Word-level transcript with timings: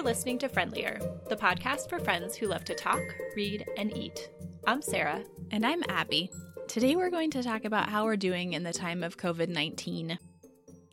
You're 0.00 0.06
listening 0.06 0.38
to 0.38 0.48
Friendlier, 0.48 0.98
the 1.28 1.36
podcast 1.36 1.90
for 1.90 1.98
friends 1.98 2.34
who 2.34 2.46
love 2.46 2.64
to 2.64 2.74
talk, 2.74 3.02
read, 3.36 3.66
and 3.76 3.94
eat. 3.94 4.30
I'm 4.66 4.80
Sarah. 4.80 5.22
And 5.50 5.66
I'm 5.66 5.82
Abby. 5.90 6.30
Today 6.68 6.96
we're 6.96 7.10
going 7.10 7.30
to 7.32 7.42
talk 7.42 7.66
about 7.66 7.90
how 7.90 8.04
we're 8.04 8.16
doing 8.16 8.54
in 8.54 8.62
the 8.62 8.72
time 8.72 9.02
of 9.02 9.18
COVID 9.18 9.50
19. 9.50 10.18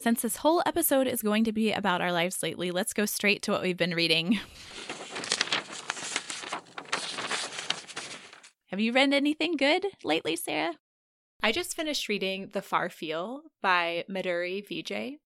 Since 0.01 0.23
this 0.23 0.35
whole 0.35 0.61
episode 0.65 1.07
is 1.07 1.21
going 1.21 1.45
to 1.45 1.54
be 1.54 1.71
about 1.71 2.01
our 2.01 2.11
lives 2.11 2.43
lately, 2.43 2.69
let's 2.69 2.91
go 2.91 3.05
straight 3.05 3.41
to 3.43 3.51
what 3.54 3.61
we've 3.61 3.77
been 3.77 3.95
reading. 3.95 4.41
Have 8.71 8.81
you 8.81 8.91
read 8.91 9.13
anything 9.13 9.55
good 9.55 9.85
lately, 10.03 10.35
Sarah? 10.35 10.73
I 11.41 11.53
just 11.53 11.77
finished 11.77 12.09
reading 12.09 12.49
The 12.51 12.61
Far 12.61 12.89
Field 12.89 13.43
by 13.61 14.04
Madhuri 14.10 14.68
Vijay. 14.68 15.19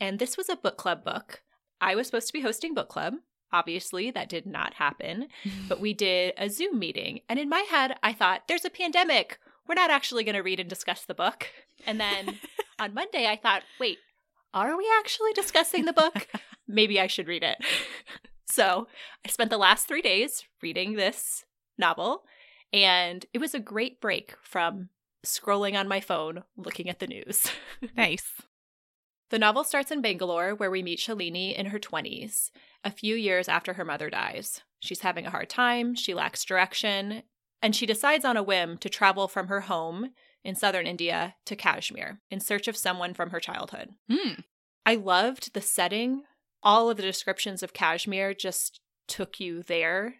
And 0.00 0.18
this 0.18 0.36
was 0.36 0.48
a 0.48 0.56
book 0.56 0.76
club 0.76 1.04
book. 1.04 1.42
I 1.80 1.94
was 1.94 2.06
supposed 2.06 2.26
to 2.28 2.32
be 2.32 2.40
hosting 2.40 2.74
book 2.74 2.88
club. 2.88 3.14
Obviously, 3.52 4.10
that 4.10 4.28
did 4.28 4.46
not 4.46 4.74
happen, 4.74 5.28
but 5.68 5.80
we 5.80 5.94
did 5.94 6.34
a 6.36 6.48
Zoom 6.50 6.78
meeting. 6.78 7.20
And 7.28 7.38
in 7.38 7.48
my 7.48 7.60
head, 7.70 7.96
I 8.02 8.12
thought, 8.12 8.48
there's 8.48 8.64
a 8.64 8.70
pandemic. 8.70 9.38
We're 9.68 9.74
not 9.74 9.90
actually 9.90 10.24
going 10.24 10.34
to 10.34 10.42
read 10.42 10.60
and 10.60 10.68
discuss 10.68 11.04
the 11.04 11.14
book. 11.14 11.48
And 11.86 12.00
then 12.00 12.38
on 12.78 12.94
Monday, 12.94 13.26
I 13.26 13.36
thought, 13.36 13.62
wait, 13.78 13.98
are 14.52 14.76
we 14.76 14.88
actually 14.98 15.32
discussing 15.34 15.84
the 15.84 15.92
book? 15.92 16.28
Maybe 16.68 17.00
I 17.00 17.06
should 17.06 17.28
read 17.28 17.42
it. 17.42 17.58
so 18.46 18.88
I 19.24 19.30
spent 19.30 19.50
the 19.50 19.58
last 19.58 19.86
three 19.86 20.02
days 20.02 20.44
reading 20.62 20.94
this 20.94 21.44
novel, 21.78 22.24
and 22.72 23.24
it 23.32 23.38
was 23.38 23.54
a 23.54 23.60
great 23.60 24.00
break 24.00 24.34
from 24.42 24.88
scrolling 25.24 25.78
on 25.78 25.88
my 25.88 26.00
phone 26.00 26.42
looking 26.56 26.88
at 26.88 26.98
the 26.98 27.06
news. 27.06 27.50
nice. 27.96 28.42
The 29.30 29.38
novel 29.38 29.64
starts 29.64 29.90
in 29.90 30.02
Bangalore, 30.02 30.54
where 30.54 30.70
we 30.70 30.82
meet 30.82 30.98
Shalini 30.98 31.56
in 31.56 31.66
her 31.66 31.78
20s, 31.78 32.50
a 32.84 32.90
few 32.90 33.16
years 33.16 33.48
after 33.48 33.74
her 33.74 33.84
mother 33.84 34.10
dies. 34.10 34.60
She's 34.80 35.00
having 35.00 35.26
a 35.26 35.30
hard 35.30 35.48
time, 35.48 35.94
she 35.94 36.14
lacks 36.14 36.44
direction, 36.44 37.22
and 37.62 37.74
she 37.74 37.86
decides 37.86 38.24
on 38.24 38.36
a 38.36 38.42
whim 38.42 38.76
to 38.78 38.90
travel 38.90 39.26
from 39.26 39.48
her 39.48 39.62
home 39.62 40.10
in 40.44 40.54
southern 40.54 40.86
India 40.86 41.36
to 41.46 41.56
Kashmir 41.56 42.20
in 42.30 42.38
search 42.38 42.68
of 42.68 42.76
someone 42.76 43.14
from 43.14 43.30
her 43.30 43.40
childhood. 43.40 43.90
Mm. 44.10 44.44
I 44.84 44.96
loved 44.96 45.54
the 45.54 45.62
setting. 45.62 46.24
All 46.62 46.90
of 46.90 46.98
the 46.98 47.02
descriptions 47.02 47.62
of 47.62 47.72
Kashmir 47.72 48.34
just 48.34 48.80
took 49.08 49.40
you 49.40 49.62
there 49.62 50.16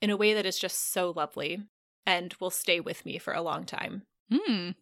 in 0.00 0.10
a 0.10 0.16
way 0.16 0.34
that 0.34 0.46
is 0.46 0.58
just 0.58 0.92
so 0.92 1.12
lovely 1.14 1.62
and 2.06 2.34
will 2.40 2.50
stay 2.50 2.78
with 2.78 3.04
me 3.04 3.18
for 3.18 3.32
a 3.34 3.42
long 3.42 3.64
time. 3.64 4.02
Mm. 4.32 4.76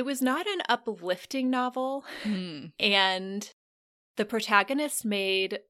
It 0.00 0.06
was 0.06 0.22
not 0.22 0.46
an 0.46 0.62
uplifting 0.66 1.50
novel, 1.50 2.06
Mm. 2.22 2.72
and 2.80 3.52
the 4.16 4.24
protagonist 4.24 5.04
made 5.04 5.60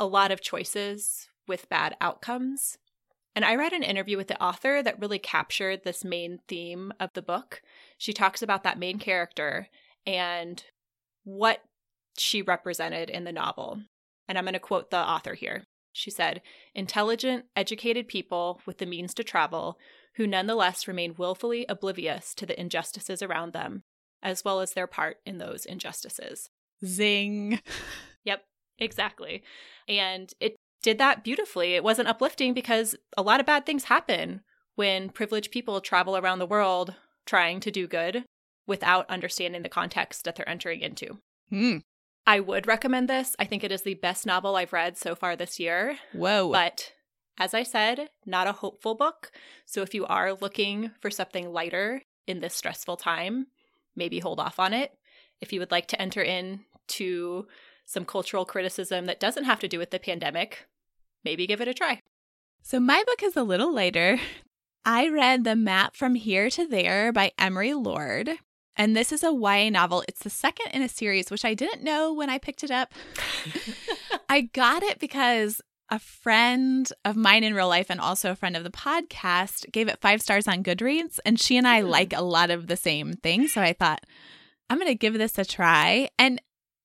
a 0.00 0.06
lot 0.06 0.32
of 0.32 0.40
choices 0.40 1.28
with 1.46 1.68
bad 1.68 1.96
outcomes. 2.00 2.78
And 3.36 3.44
I 3.44 3.54
read 3.54 3.72
an 3.72 3.84
interview 3.84 4.16
with 4.16 4.26
the 4.26 4.42
author 4.42 4.82
that 4.82 4.98
really 4.98 5.20
captured 5.20 5.84
this 5.84 6.02
main 6.02 6.40
theme 6.48 6.92
of 6.98 7.10
the 7.12 7.22
book. 7.22 7.62
She 7.96 8.12
talks 8.12 8.42
about 8.42 8.64
that 8.64 8.76
main 8.76 8.98
character 8.98 9.68
and 10.04 10.64
what 11.22 11.62
she 12.18 12.42
represented 12.42 13.08
in 13.08 13.22
the 13.22 13.30
novel. 13.30 13.82
And 14.26 14.36
I'm 14.36 14.46
going 14.46 14.54
to 14.54 14.58
quote 14.58 14.90
the 14.90 14.98
author 14.98 15.34
here. 15.34 15.62
She 15.92 16.10
said, 16.10 16.42
Intelligent, 16.74 17.44
educated 17.54 18.08
people 18.08 18.60
with 18.66 18.78
the 18.78 18.86
means 18.86 19.14
to 19.14 19.22
travel 19.22 19.78
who 20.16 20.26
nonetheless 20.26 20.88
remain 20.88 21.14
willfully 21.16 21.66
oblivious 21.68 22.34
to 22.34 22.46
the 22.46 22.58
injustices 22.60 23.22
around 23.22 23.52
them, 23.52 23.82
as 24.22 24.44
well 24.44 24.60
as 24.60 24.72
their 24.72 24.86
part 24.86 25.18
in 25.24 25.38
those 25.38 25.64
injustices. 25.64 26.50
Zing. 26.84 27.60
Yep, 28.24 28.44
exactly. 28.78 29.42
And 29.88 30.32
it 30.40 30.56
did 30.82 30.98
that 30.98 31.24
beautifully. 31.24 31.74
It 31.74 31.84
wasn't 31.84 32.08
uplifting 32.08 32.54
because 32.54 32.94
a 33.16 33.22
lot 33.22 33.40
of 33.40 33.46
bad 33.46 33.66
things 33.66 33.84
happen 33.84 34.42
when 34.74 35.10
privileged 35.10 35.50
people 35.50 35.80
travel 35.80 36.16
around 36.16 36.38
the 36.38 36.46
world 36.46 36.94
trying 37.26 37.60
to 37.60 37.70
do 37.70 37.86
good 37.86 38.24
without 38.66 39.08
understanding 39.10 39.62
the 39.62 39.68
context 39.68 40.24
that 40.24 40.36
they're 40.36 40.48
entering 40.48 40.80
into. 40.80 41.18
Mm. 41.52 41.82
I 42.26 42.40
would 42.40 42.66
recommend 42.66 43.08
this. 43.08 43.34
I 43.38 43.44
think 43.44 43.64
it 43.64 43.72
is 43.72 43.82
the 43.82 43.94
best 43.94 44.26
novel 44.26 44.56
I've 44.56 44.72
read 44.72 44.96
so 44.96 45.14
far 45.14 45.36
this 45.36 45.58
year. 45.58 45.98
Whoa. 46.12 46.50
But 46.52 46.92
as 47.38 47.54
I 47.54 47.62
said, 47.62 48.10
not 48.26 48.46
a 48.46 48.52
hopeful 48.52 48.94
book. 48.94 49.30
So 49.66 49.82
if 49.82 49.94
you 49.94 50.06
are 50.06 50.34
looking 50.34 50.90
for 51.00 51.10
something 51.10 51.52
lighter 51.52 52.02
in 52.26 52.40
this 52.40 52.54
stressful 52.54 52.96
time, 52.96 53.46
maybe 53.96 54.18
hold 54.18 54.40
off 54.40 54.58
on 54.58 54.72
it. 54.72 54.92
If 55.40 55.52
you 55.52 55.60
would 55.60 55.70
like 55.70 55.86
to 55.88 56.00
enter 56.00 56.22
into 56.22 57.46
some 57.86 58.04
cultural 58.04 58.44
criticism 58.44 59.06
that 59.06 59.20
doesn't 59.20 59.44
have 59.44 59.60
to 59.60 59.68
do 59.68 59.78
with 59.78 59.90
the 59.90 59.98
pandemic, 59.98 60.66
maybe 61.24 61.46
give 61.46 61.60
it 61.60 61.68
a 61.68 61.74
try. 61.74 62.00
So 62.62 62.78
my 62.78 63.02
book 63.06 63.22
is 63.22 63.36
a 63.36 63.42
little 63.42 63.74
lighter. 63.74 64.18
I 64.84 65.08
read 65.08 65.44
The 65.44 65.56
Map 65.56 65.96
from 65.96 66.14
Here 66.14 66.50
to 66.50 66.66
There 66.66 67.12
by 67.12 67.32
Emery 67.38 67.74
Lord. 67.74 68.30
And 68.76 68.96
this 68.96 69.12
is 69.12 69.22
a 69.22 69.32
YA 69.32 69.68
novel. 69.70 70.04
It's 70.08 70.22
the 70.22 70.30
second 70.30 70.68
in 70.72 70.82
a 70.82 70.88
series, 70.88 71.30
which 71.30 71.44
I 71.44 71.54
didn't 71.54 71.82
know 71.82 72.12
when 72.12 72.30
I 72.30 72.38
picked 72.38 72.64
it 72.64 72.70
up. 72.70 72.92
I 74.28 74.42
got 74.42 74.82
it 74.82 74.98
because 74.98 75.60
a 75.90 75.98
friend 75.98 76.92
of 77.04 77.16
mine 77.16 77.42
in 77.44 77.54
real 77.54 77.68
life 77.68 77.86
and 77.90 78.00
also 78.00 78.30
a 78.30 78.36
friend 78.36 78.56
of 78.56 78.64
the 78.64 78.70
podcast 78.70 79.70
gave 79.72 79.88
it 79.88 80.00
five 80.00 80.22
stars 80.22 80.46
on 80.46 80.62
Goodreads. 80.62 81.18
And 81.26 81.38
she 81.40 81.56
and 81.56 81.66
I 81.66 81.80
Hmm. 81.82 81.88
like 81.88 82.12
a 82.12 82.22
lot 82.22 82.50
of 82.50 82.66
the 82.68 82.76
same 82.76 83.14
things. 83.14 83.52
So 83.52 83.60
I 83.60 83.72
thought, 83.72 84.04
I'm 84.68 84.78
going 84.78 84.88
to 84.88 84.94
give 84.94 85.14
this 85.14 85.36
a 85.38 85.44
try. 85.44 86.08
And 86.18 86.40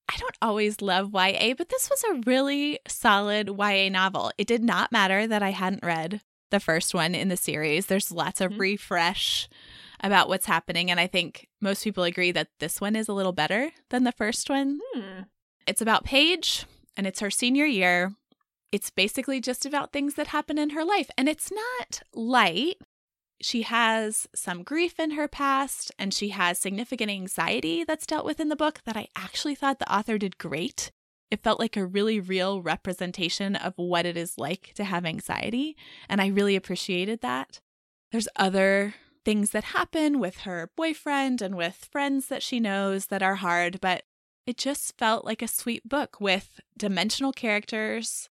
I 0.10 0.18
don't 0.18 0.38
always 0.42 0.82
love 0.82 1.12
YA, 1.14 1.54
but 1.56 1.70
this 1.70 1.90
was 1.90 2.04
a 2.04 2.22
really 2.26 2.80
solid 2.88 3.50
YA 3.50 3.90
novel. 3.90 4.32
It 4.38 4.48
did 4.48 4.64
not 4.64 4.92
matter 4.92 5.28
that 5.28 5.44
I 5.44 5.52
hadn't 5.52 5.84
read 5.84 6.22
the 6.52 6.60
first 6.60 6.94
one 6.94 7.14
in 7.16 7.28
the 7.30 7.38
series. 7.38 7.88
There's 7.88 8.12
lots 8.12 8.40
of 8.42 8.52
Mhm. 8.54 8.60
refresh 8.60 9.48
about 10.02 10.30
what's 10.30 10.46
happening. 10.46 10.92
And 10.92 11.00
I 11.00 11.08
think 11.08 11.48
most 11.62 11.84
people 11.84 12.04
agree 12.04 12.32
that 12.32 12.50
this 12.60 12.80
one 12.82 12.96
is 12.96 13.08
a 13.08 13.14
little 13.14 13.32
better 13.34 13.72
than 13.90 14.04
the 14.04 14.12
first 14.12 14.50
one. 14.50 14.80
Hmm. 14.94 15.22
It's 15.68 15.82
about 15.82 16.04
Paige, 16.06 16.66
and 16.96 17.08
it's 17.08 17.20
her 17.22 17.32
senior 17.32 17.66
year. 17.66 18.14
It's 18.76 18.90
basically 18.90 19.40
just 19.40 19.66
about 19.66 19.94
things 19.94 20.16
that 20.16 20.28
happen 20.28 20.58
in 20.58 20.72
her 20.72 20.84
life. 20.84 21.10
And 21.18 21.30
it's 21.30 21.50
not 21.50 22.02
light. 22.14 22.76
She 23.40 23.62
has 23.62 24.28
some 24.36 24.64
grief 24.64 25.00
in 25.00 25.12
her 25.12 25.30
past, 25.30 25.94
and 25.98 26.14
she 26.14 26.30
has 26.30 26.60
significant 26.60 27.10
anxiety 27.10 27.86
that's 27.86 28.06
dealt 28.06 28.26
with 28.26 28.42
in 28.42 28.50
the 28.50 28.56
book 28.58 28.82
that 28.84 28.98
I 28.98 29.08
actually 29.16 29.56
thought 29.56 29.80
the 29.80 29.90
author 29.90 30.18
did 30.18 30.38
great. 30.38 30.92
It 31.32 31.42
felt 31.42 31.58
like 31.58 31.78
a 31.78 31.86
really 31.86 32.20
real 32.20 32.62
representation 32.62 33.56
of 33.56 33.76
what 33.78 34.06
it 34.06 34.18
is 34.18 34.38
like 34.38 34.74
to 34.76 34.84
have 34.84 35.06
anxiety, 35.06 35.78
and 36.10 36.20
I 36.20 36.28
really 36.28 36.58
appreciated 36.58 37.22
that. 37.22 37.62
There's 38.12 38.28
other 38.36 38.96
things 39.24 39.52
that 39.52 39.64
happen 39.64 40.20
with 40.20 40.40
her 40.40 40.70
boyfriend 40.76 41.42
and 41.42 41.56
with 41.56 41.88
friends 41.90 42.28
that 42.28 42.44
she 42.44 42.60
knows 42.60 43.06
that 43.06 43.24
are 43.24 43.36
hard, 43.36 43.80
but 43.80 44.04
it 44.46 44.58
just 44.58 44.98
felt 44.98 45.24
like 45.24 45.42
a 45.42 45.48
sweet 45.48 45.88
book 45.88 46.20
with 46.20 46.60
dimensional 46.78 47.32
characters. 47.32 48.30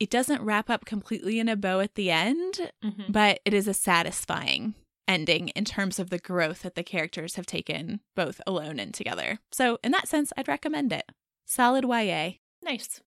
It 0.00 0.10
doesn't 0.10 0.42
wrap 0.42 0.70
up 0.70 0.84
completely 0.84 1.38
in 1.40 1.48
a 1.48 1.56
bow 1.56 1.80
at 1.80 1.94
the 1.94 2.10
end, 2.10 2.70
Mhm. 2.84 3.12
but 3.12 3.40
it 3.44 3.52
is 3.52 3.66
a 3.66 3.74
satisfying 3.74 4.74
ending 5.08 5.48
in 5.50 5.64
terms 5.64 5.98
of 5.98 6.10
the 6.10 6.18
growth 6.18 6.62
that 6.62 6.74
the 6.74 6.84
characters 6.84 7.34
have 7.36 7.46
taken 7.46 8.00
both 8.14 8.40
alone 8.46 8.78
and 8.78 8.94
together. 8.94 9.38
So, 9.50 9.78
in 9.82 9.90
that 9.92 10.06
sense, 10.06 10.32
I'd 10.36 10.46
recommend 10.48 10.92
it. 10.92 11.10
Solid 11.46 11.84
YA. 11.84 12.38
Nice. 12.62 13.00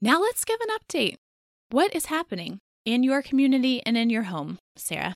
Now, 0.00 0.20
let's 0.20 0.44
give 0.44 0.60
an 0.60 0.68
update. 0.78 1.16
What 1.70 1.94
is 1.94 2.06
happening 2.06 2.60
in 2.84 3.02
your 3.02 3.22
community 3.22 3.82
and 3.84 3.96
in 3.96 4.10
your 4.10 4.24
home, 4.24 4.58
Sarah? 4.76 5.14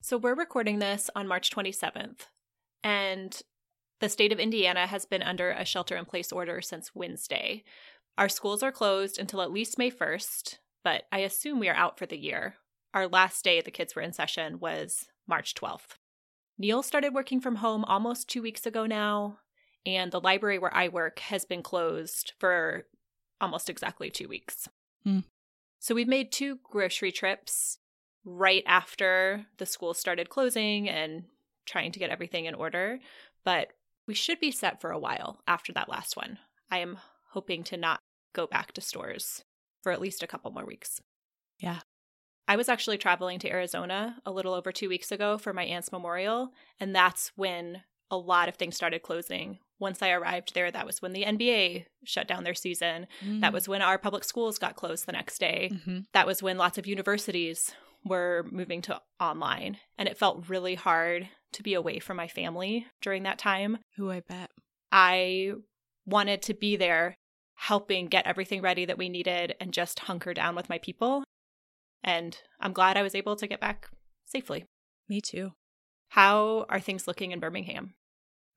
So 0.00 0.16
we're 0.16 0.34
recording 0.34 0.78
this 0.78 1.10
on 1.14 1.26
March 1.28 1.50
27th, 1.50 2.28
and 2.82 3.40
the 4.00 4.08
state 4.08 4.32
of 4.32 4.38
Indiana 4.38 4.86
has 4.86 5.04
been 5.06 5.22
under 5.22 5.50
a 5.50 5.64
shelter 5.64 5.96
in 5.96 6.04
place 6.04 6.30
order 6.32 6.60
since 6.60 6.94
Wednesday. 6.94 7.64
Our 8.18 8.28
schools 8.28 8.64
are 8.64 8.72
closed 8.72 9.16
until 9.16 9.40
at 9.42 9.52
least 9.52 9.78
May 9.78 9.92
1st, 9.92 10.58
but 10.82 11.04
I 11.12 11.20
assume 11.20 11.60
we 11.60 11.68
are 11.68 11.76
out 11.76 12.00
for 12.00 12.04
the 12.04 12.18
year. 12.18 12.56
Our 12.92 13.06
last 13.06 13.44
day 13.44 13.60
the 13.60 13.70
kids 13.70 13.94
were 13.94 14.02
in 14.02 14.12
session 14.12 14.58
was 14.58 15.06
March 15.28 15.54
12th. 15.54 15.94
Neil 16.58 16.82
started 16.82 17.14
working 17.14 17.40
from 17.40 17.56
home 17.56 17.84
almost 17.84 18.28
two 18.28 18.42
weeks 18.42 18.66
ago 18.66 18.86
now, 18.86 19.38
and 19.86 20.10
the 20.10 20.20
library 20.20 20.58
where 20.58 20.76
I 20.76 20.88
work 20.88 21.20
has 21.20 21.44
been 21.44 21.62
closed 21.62 22.32
for 22.40 22.86
almost 23.40 23.70
exactly 23.70 24.10
two 24.10 24.26
weeks. 24.26 24.68
Hmm. 25.04 25.20
So 25.78 25.94
we've 25.94 26.08
made 26.08 26.32
two 26.32 26.58
grocery 26.64 27.12
trips 27.12 27.78
right 28.24 28.64
after 28.66 29.46
the 29.58 29.66
school 29.66 29.94
started 29.94 30.28
closing 30.28 30.88
and 30.88 31.22
trying 31.66 31.92
to 31.92 32.00
get 32.00 32.10
everything 32.10 32.46
in 32.46 32.56
order. 32.56 32.98
But 33.44 33.68
we 34.08 34.14
should 34.14 34.40
be 34.40 34.50
set 34.50 34.80
for 34.80 34.90
a 34.90 34.98
while 34.98 35.40
after 35.46 35.72
that 35.74 35.88
last 35.88 36.16
one. 36.16 36.40
I 36.68 36.78
am 36.78 36.98
hoping 37.30 37.62
to 37.62 37.76
not 37.76 38.00
go 38.34 38.46
back 38.46 38.72
to 38.72 38.80
stores 38.80 39.44
for 39.82 39.92
at 39.92 40.00
least 40.00 40.22
a 40.22 40.26
couple 40.26 40.50
more 40.50 40.66
weeks. 40.66 41.00
Yeah. 41.58 41.80
I 42.46 42.56
was 42.56 42.68
actually 42.68 42.98
traveling 42.98 43.38
to 43.40 43.50
Arizona 43.50 44.16
a 44.24 44.30
little 44.30 44.54
over 44.54 44.72
two 44.72 44.88
weeks 44.88 45.12
ago 45.12 45.36
for 45.38 45.52
my 45.52 45.64
aunt's 45.64 45.92
memorial, 45.92 46.52
and 46.80 46.94
that's 46.94 47.32
when 47.36 47.82
a 48.10 48.16
lot 48.16 48.48
of 48.48 48.56
things 48.56 48.74
started 48.74 49.02
closing 49.02 49.58
once 49.78 50.02
I 50.02 50.10
arrived 50.10 50.54
there, 50.54 50.70
that 50.70 50.86
was 50.86 51.00
when 51.00 51.12
the 51.12 51.24
NBA 51.24 51.86
shut 52.04 52.26
down 52.26 52.44
their 52.44 52.54
season. 52.54 53.06
Mm. 53.24 53.40
That 53.40 53.52
was 53.52 53.68
when 53.68 53.82
our 53.82 53.98
public 53.98 54.24
schools 54.24 54.58
got 54.58 54.76
closed 54.76 55.06
the 55.06 55.12
next 55.12 55.38
day. 55.38 55.70
Mhm. 55.72 56.06
That 56.12 56.26
was 56.26 56.42
when 56.42 56.58
lots 56.58 56.78
of 56.78 56.86
universities 56.86 57.74
were 58.04 58.46
moving 58.50 58.82
to 58.82 59.00
online. 59.20 59.78
And 59.96 60.08
it 60.08 60.18
felt 60.18 60.48
really 60.48 60.74
hard 60.74 61.28
to 61.52 61.62
be 61.62 61.74
away 61.74 61.98
from 61.98 62.16
my 62.16 62.28
family 62.28 62.86
during 63.00 63.22
that 63.22 63.38
time. 63.38 63.78
Who 63.96 64.10
I 64.10 64.20
bet. 64.20 64.50
I 64.90 65.52
wanted 66.06 66.42
to 66.42 66.54
be 66.54 66.76
there 66.76 67.16
helping 67.58 68.06
get 68.06 68.26
everything 68.26 68.62
ready 68.62 68.84
that 68.84 68.98
we 68.98 69.08
needed 69.08 69.54
and 69.60 69.72
just 69.72 69.98
hunker 70.00 70.32
down 70.32 70.54
with 70.54 70.68
my 70.68 70.78
people. 70.78 71.24
And 72.04 72.38
I'm 72.60 72.72
glad 72.72 72.96
I 72.96 73.02
was 73.02 73.14
able 73.14 73.34
to 73.36 73.46
get 73.46 73.60
back 73.60 73.88
safely. 74.26 74.64
Me 75.08 75.20
too. 75.20 75.52
How 76.10 76.66
are 76.68 76.80
things 76.80 77.06
looking 77.08 77.32
in 77.32 77.40
Birmingham? 77.40 77.94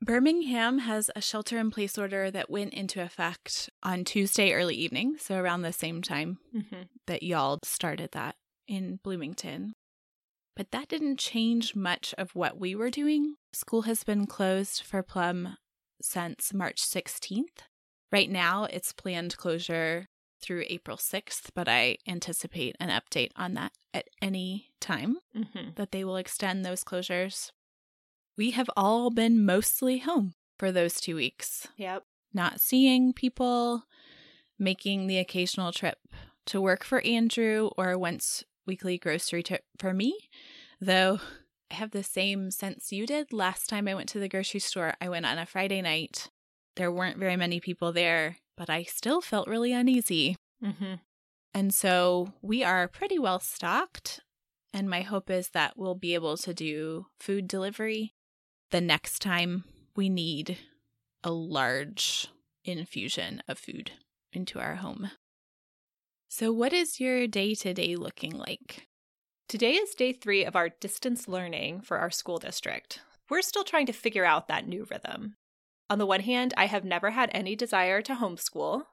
Birmingham 0.03 0.79
has 0.79 1.09
a 1.15 1.21
shelter 1.21 1.57
in 1.59 1.69
place 1.71 1.97
order 1.97 2.31
that 2.31 2.49
went 2.49 2.73
into 2.73 3.01
effect 3.03 3.69
on 3.83 4.03
Tuesday 4.03 4.51
early 4.53 4.75
evening, 4.75 5.15
so 5.19 5.35
around 5.35 5.61
the 5.61 5.73
same 5.73 6.01
time 6.01 6.37
Mm-hmm. 6.55 6.83
that 7.07 7.23
y'all 7.23 7.59
started 7.63 8.11
that 8.13 8.35
in 8.67 8.99
Bloomington. 9.03 9.73
But 10.55 10.71
that 10.71 10.87
didn't 10.89 11.17
change 11.19 11.75
much 11.75 12.13
of 12.17 12.35
what 12.35 12.59
we 12.59 12.75
were 12.75 12.89
doing. 12.89 13.35
School 13.53 13.83
has 13.83 14.03
been 14.03 14.25
closed 14.27 14.83
for 14.83 15.01
Plum 15.03 15.57
since 16.01 16.53
March 16.53 16.81
16th. 16.81 17.61
Right 18.11 18.29
now, 18.29 18.65
it's 18.65 18.91
planned 18.93 19.37
closure 19.37 20.07
through 20.41 20.65
April 20.67 20.97
6th, 20.97 21.51
but 21.53 21.67
I 21.69 21.97
anticipate 22.07 22.75
an 22.79 22.89
update 22.89 23.31
on 23.35 23.53
that 23.53 23.71
at 23.93 24.07
any 24.21 24.71
time 24.79 25.17
Mm-hmm. 25.37 25.71
that 25.75 25.91
they 25.91 26.03
will 26.03 26.17
extend 26.17 26.65
those 26.65 26.83
closures. 26.83 27.51
We 28.37 28.51
have 28.51 28.69
all 28.75 29.09
been 29.11 29.45
mostly 29.45 29.99
home 29.99 30.33
for 30.57 30.71
those 30.71 30.99
two 30.99 31.15
weeks, 31.15 31.67
Yep. 31.77 32.03
not 32.33 32.59
seeing 32.59 33.13
people, 33.13 33.83
making 34.59 35.07
the 35.07 35.17
occasional 35.19 35.71
trip 35.71 35.99
to 36.47 36.59
work 36.61 36.83
for 36.83 37.01
Andrew 37.01 37.69
or 37.77 37.97
once 37.97 38.43
weekly 38.65 38.97
grocery 38.97 39.43
trip 39.43 39.63
for 39.77 39.93
me. 39.93 40.17
Though 40.79 41.19
I 41.69 41.75
have 41.75 41.91
the 41.91 42.03
same 42.03 42.51
sense 42.51 42.91
you 42.91 43.05
did. 43.05 43.31
Last 43.31 43.67
time 43.69 43.87
I 43.87 43.93
went 43.95 44.09
to 44.09 44.19
the 44.19 44.27
grocery 44.29 44.59
store, 44.59 44.95
I 44.99 45.07
went 45.09 45.25
on 45.25 45.37
a 45.37 45.45
Friday 45.45 45.81
night. 45.81 46.29
There 46.81 46.91
weren't 46.91 47.19
very 47.19 47.37
many 47.37 47.59
people 47.59 47.91
there, 47.91 48.37
but 48.57 48.67
I 48.67 48.81
still 48.81 49.21
felt 49.21 49.47
really 49.47 49.71
uneasy. 49.71 50.35
Mm-hmm. 50.65 50.95
And 51.53 51.71
so 51.71 52.33
we 52.41 52.63
are 52.63 52.87
pretty 52.87 53.19
well 53.19 53.39
stocked. 53.39 54.21
And 54.73 54.89
my 54.89 55.01
hope 55.01 55.29
is 55.29 55.49
that 55.49 55.77
we'll 55.77 55.93
be 55.93 56.15
able 56.15 56.37
to 56.37 56.55
do 56.55 57.05
food 57.19 57.47
delivery 57.47 58.15
the 58.71 58.81
next 58.81 59.19
time 59.19 59.65
we 59.95 60.09
need 60.09 60.57
a 61.23 61.29
large 61.29 62.29
infusion 62.65 63.43
of 63.47 63.59
food 63.59 63.91
into 64.33 64.59
our 64.59 64.77
home. 64.77 65.11
So, 66.29 66.51
what 66.51 66.73
is 66.73 66.99
your 66.99 67.27
day 67.27 67.53
to 67.53 67.75
day 67.75 67.95
looking 67.95 68.31
like? 68.31 68.87
Today 69.47 69.73
is 69.73 69.93
day 69.93 70.13
three 70.13 70.43
of 70.43 70.55
our 70.55 70.69
distance 70.69 71.27
learning 71.27 71.81
for 71.81 71.99
our 71.99 72.09
school 72.09 72.39
district. 72.39 73.01
We're 73.29 73.43
still 73.43 73.63
trying 73.63 73.85
to 73.85 73.93
figure 73.93 74.25
out 74.25 74.47
that 74.47 74.67
new 74.67 74.87
rhythm. 74.89 75.35
On 75.91 75.97
the 75.97 76.05
one 76.05 76.21
hand, 76.21 76.53
I 76.55 76.67
have 76.67 76.85
never 76.85 77.09
had 77.09 77.29
any 77.33 77.53
desire 77.53 78.01
to 78.03 78.15
homeschool, 78.15 78.83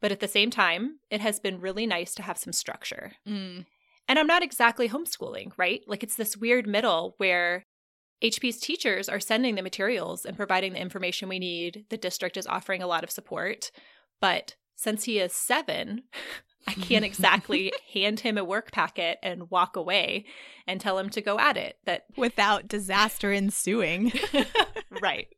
but 0.00 0.10
at 0.10 0.18
the 0.18 0.26
same 0.26 0.50
time, 0.50 0.98
it 1.12 1.20
has 1.20 1.38
been 1.38 1.60
really 1.60 1.86
nice 1.86 2.12
to 2.16 2.24
have 2.24 2.36
some 2.36 2.52
structure. 2.52 3.12
Mm. 3.24 3.66
And 4.08 4.18
I'm 4.18 4.26
not 4.26 4.42
exactly 4.42 4.88
homeschooling, 4.88 5.52
right? 5.56 5.82
Like 5.86 6.02
it's 6.02 6.16
this 6.16 6.36
weird 6.36 6.66
middle 6.66 7.14
where 7.18 7.62
HP's 8.20 8.58
teachers 8.58 9.08
are 9.08 9.20
sending 9.20 9.54
the 9.54 9.62
materials 9.62 10.24
and 10.24 10.36
providing 10.36 10.72
the 10.72 10.80
information 10.80 11.28
we 11.28 11.38
need. 11.38 11.84
The 11.88 11.96
district 11.96 12.36
is 12.36 12.48
offering 12.48 12.82
a 12.82 12.88
lot 12.88 13.04
of 13.04 13.12
support. 13.12 13.70
But 14.20 14.56
since 14.74 15.04
he 15.04 15.20
is 15.20 15.32
seven, 15.32 16.02
I 16.66 16.72
can't 16.72 17.04
exactly 17.04 17.72
hand 17.94 18.18
him 18.18 18.36
a 18.38 18.44
work 18.44 18.72
packet 18.72 19.18
and 19.22 19.52
walk 19.52 19.76
away 19.76 20.24
and 20.66 20.80
tell 20.80 20.98
him 20.98 21.10
to 21.10 21.22
go 21.22 21.38
at 21.38 21.56
it. 21.56 21.76
That 21.84 22.06
Without 22.16 22.66
disaster 22.66 23.32
ensuing. 23.32 24.12
right. 25.00 25.28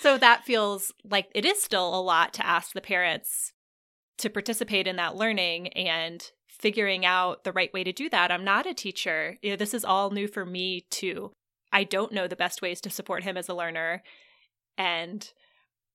So 0.00 0.16
that 0.16 0.44
feels 0.44 0.92
like 1.04 1.28
it 1.34 1.44
is 1.44 1.60
still 1.60 1.94
a 1.94 2.00
lot 2.00 2.32
to 2.34 2.46
ask 2.46 2.72
the 2.72 2.80
parents 2.80 3.52
to 4.18 4.30
participate 4.30 4.86
in 4.86 4.96
that 4.96 5.16
learning 5.16 5.68
and 5.68 6.30
figuring 6.46 7.04
out 7.04 7.44
the 7.44 7.52
right 7.52 7.72
way 7.72 7.84
to 7.84 7.92
do 7.92 8.08
that. 8.10 8.30
I'm 8.30 8.44
not 8.44 8.66
a 8.66 8.74
teacher. 8.74 9.36
You 9.42 9.50
know, 9.50 9.56
this 9.56 9.74
is 9.74 9.84
all 9.84 10.10
new 10.10 10.28
for 10.28 10.44
me 10.44 10.86
too. 10.90 11.32
I 11.72 11.84
don't 11.84 12.12
know 12.12 12.26
the 12.26 12.36
best 12.36 12.62
ways 12.62 12.80
to 12.82 12.90
support 12.90 13.24
him 13.24 13.36
as 13.36 13.48
a 13.48 13.54
learner. 13.54 14.02
And 14.76 15.28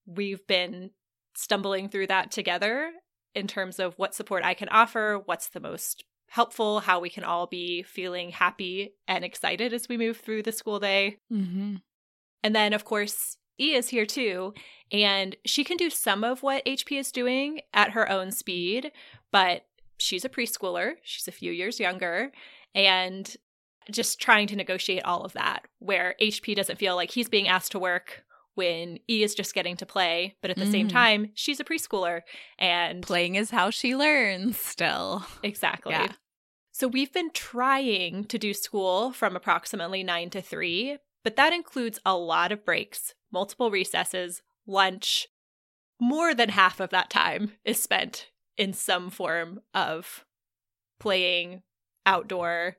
we've 0.06 0.46
been 0.48 0.92
stumbling 1.36 1.90
through 1.90 2.08
that 2.08 2.32
together 2.32 2.92
in 3.34 3.48
terms 3.48 3.80
of 3.80 3.94
what 3.96 4.14
support 4.14 4.44
I 4.44 4.54
can 4.54 4.70
offer, 4.70 5.22
what's 5.26 5.50
the 5.50 5.60
most 5.60 6.04
helpful, 6.30 6.82
how 6.82 7.00
we 7.00 7.10
can 7.10 7.24
all 7.24 7.48
be 7.48 7.84
feeling 7.84 8.30
happy 8.30 8.94
and 9.08 9.24
excited 9.24 9.74
as 9.74 9.88
we 9.88 9.98
move 9.98 10.18
through 10.18 10.44
the 10.44 10.52
school 10.52 10.80
day. 10.80 11.18
mm-hmm. 11.32 11.76
And 12.44 12.56
then, 12.56 12.74
of 12.74 12.84
course, 12.86 13.38
E 13.60 13.74
is 13.74 13.90
here 13.90 14.06
too, 14.06 14.54
and 14.92 15.36
she 15.46 15.64
can 15.64 15.78
do 15.78 15.90
some 15.90 16.24
of 16.24 16.44
what 16.44 16.66
HP 16.66 17.00
is 17.00 17.12
doing 17.12 17.62
at 17.74 17.92
her 17.92 18.10
own 18.10 18.32
speed, 18.32 18.92
but 19.32 19.66
she's 19.98 20.26
a 20.26 20.30
preschooler. 20.30 20.96
She's 21.04 21.28
a 21.28 21.32
few 21.32 21.52
years 21.52 21.80
younger, 21.80 22.32
and 22.76 23.36
just 23.92 24.20
trying 24.20 24.48
to 24.48 24.56
negotiate 24.56 25.04
all 25.04 25.24
of 25.24 25.34
that, 25.34 25.66
where 25.80 26.16
HP 26.22 26.56
doesn't 26.56 26.80
feel 26.80 26.96
like 26.96 27.12
he's 27.12 27.30
being 27.30 27.48
asked 27.48 27.72
to 27.74 27.80
work 27.80 28.24
when 28.56 29.00
E 29.10 29.24
is 29.24 29.34
just 29.36 29.54
getting 29.56 29.76
to 29.78 29.86
play, 29.86 30.36
but 30.42 30.52
at 30.52 30.58
the 30.58 30.66
same 30.70 30.88
Mhm. 30.88 30.92
time, 30.92 31.32
she's 31.34 31.60
a 31.60 31.64
preschooler 31.64 32.22
and 32.60 33.02
Playing 33.04 33.34
is 33.36 33.50
how 33.50 33.70
she 33.72 33.96
learns 33.96 34.58
still. 34.60 35.26
Exactly. 35.42 35.92
Yeah. 35.94 36.14
So 36.72 36.88
we've 36.88 37.12
been 37.12 37.32
trying 37.32 38.26
to 38.26 38.38
do 38.38 38.54
school 38.54 39.12
from 39.12 39.36
approximately 39.36 40.04
9 40.04 40.30
to 40.32 40.42
3, 40.42 40.98
but 41.24 41.36
that 41.36 41.54
includes 41.54 42.00
a 42.06 42.16
lot 42.16 42.52
of 42.52 42.66
breaks, 42.66 43.14
multiple 43.32 43.72
recesses, 43.72 44.42
lunch. 44.66 45.28
More 46.00 46.34
than 46.34 46.50
half 46.50 46.80
of 46.80 46.90
that 46.90 47.10
time 47.10 47.54
is 47.64 47.82
spent 47.82 48.30
in 48.58 48.74
some 48.74 49.10
form 49.10 49.62
of 49.74 50.26
playing 51.00 51.62
outdoor 52.06 52.78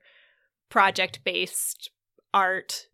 project-based 0.69 1.91
art, 2.33 2.87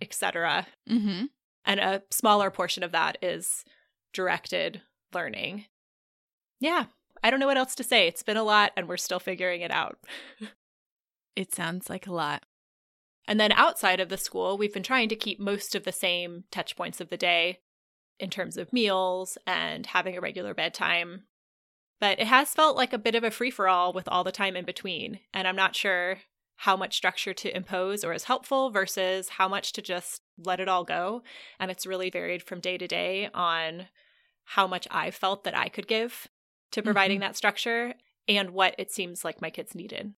etc. 0.00 0.66
Mm-hmm. 0.88 1.26
And 1.64 1.80
a 1.80 2.02
smaller 2.10 2.50
portion 2.50 2.82
of 2.82 2.92
that 2.92 3.18
is 3.22 3.64
directed 4.12 4.82
learning. 5.14 5.66
Yeah, 6.60 6.86
I 7.22 7.30
don't 7.30 7.40
know 7.40 7.46
what 7.46 7.56
else 7.56 7.74
to 7.76 7.84
say. 7.84 8.06
It's 8.06 8.22
been 8.22 8.36
a 8.36 8.42
lot 8.42 8.72
and 8.76 8.88
we're 8.88 8.96
still 8.96 9.20
figuring 9.20 9.60
it 9.60 9.70
out. 9.70 9.98
It 11.38 11.54
sounds 11.54 11.88
like 11.88 12.08
a 12.08 12.12
lot. 12.12 12.42
And 13.28 13.38
then 13.38 13.52
outside 13.52 14.00
of 14.00 14.08
the 14.08 14.16
school, 14.16 14.56
we've 14.56 14.72
been 14.72 14.82
trying 14.82 15.10
to 15.10 15.16
keep 15.16 15.38
most 15.38 15.74
of 15.74 15.84
the 15.84 15.92
same 15.92 16.44
touch 16.50 16.74
points 16.76 16.98
of 16.98 17.10
the 17.10 17.18
day 17.18 17.58
in 18.18 18.30
terms 18.30 18.56
of 18.56 18.72
meals 18.72 19.36
and 19.46 19.84
having 19.84 20.16
a 20.16 20.20
regular 20.20 20.54
bedtime. 20.54 21.24
But 22.00 22.18
it 22.18 22.26
has 22.26 22.54
felt 22.54 22.74
like 22.74 22.94
a 22.94 22.98
bit 22.98 23.14
of 23.14 23.24
a 23.24 23.30
free 23.30 23.50
for 23.50 23.68
all 23.68 23.92
with 23.92 24.08
all 24.08 24.24
the 24.24 24.32
time 24.32 24.56
in 24.56 24.64
between. 24.64 25.20
And 25.34 25.46
I'm 25.46 25.56
not 25.56 25.76
sure 25.76 26.20
how 26.56 26.74
much 26.74 26.96
structure 26.96 27.34
to 27.34 27.54
impose 27.54 28.02
or 28.02 28.14
is 28.14 28.24
helpful 28.24 28.70
versus 28.70 29.28
how 29.28 29.46
much 29.46 29.74
to 29.74 29.82
just 29.82 30.22
let 30.38 30.58
it 30.58 30.68
all 30.68 30.84
go. 30.84 31.22
And 31.60 31.70
it's 31.70 31.86
really 31.86 32.08
varied 32.08 32.42
from 32.42 32.60
day 32.60 32.78
to 32.78 32.88
day 32.88 33.28
on 33.34 33.88
how 34.44 34.66
much 34.66 34.88
I 34.90 35.10
felt 35.10 35.44
that 35.44 35.56
I 35.56 35.68
could 35.68 35.86
give 35.86 36.28
to 36.72 36.82
providing 36.82 37.18
mm-hmm. 37.18 37.28
that 37.28 37.36
structure 37.36 37.92
and 38.26 38.50
what 38.50 38.74
it 38.78 38.90
seems 38.90 39.22
like 39.22 39.42
my 39.42 39.50
kids 39.50 39.74
needed. 39.74 40.14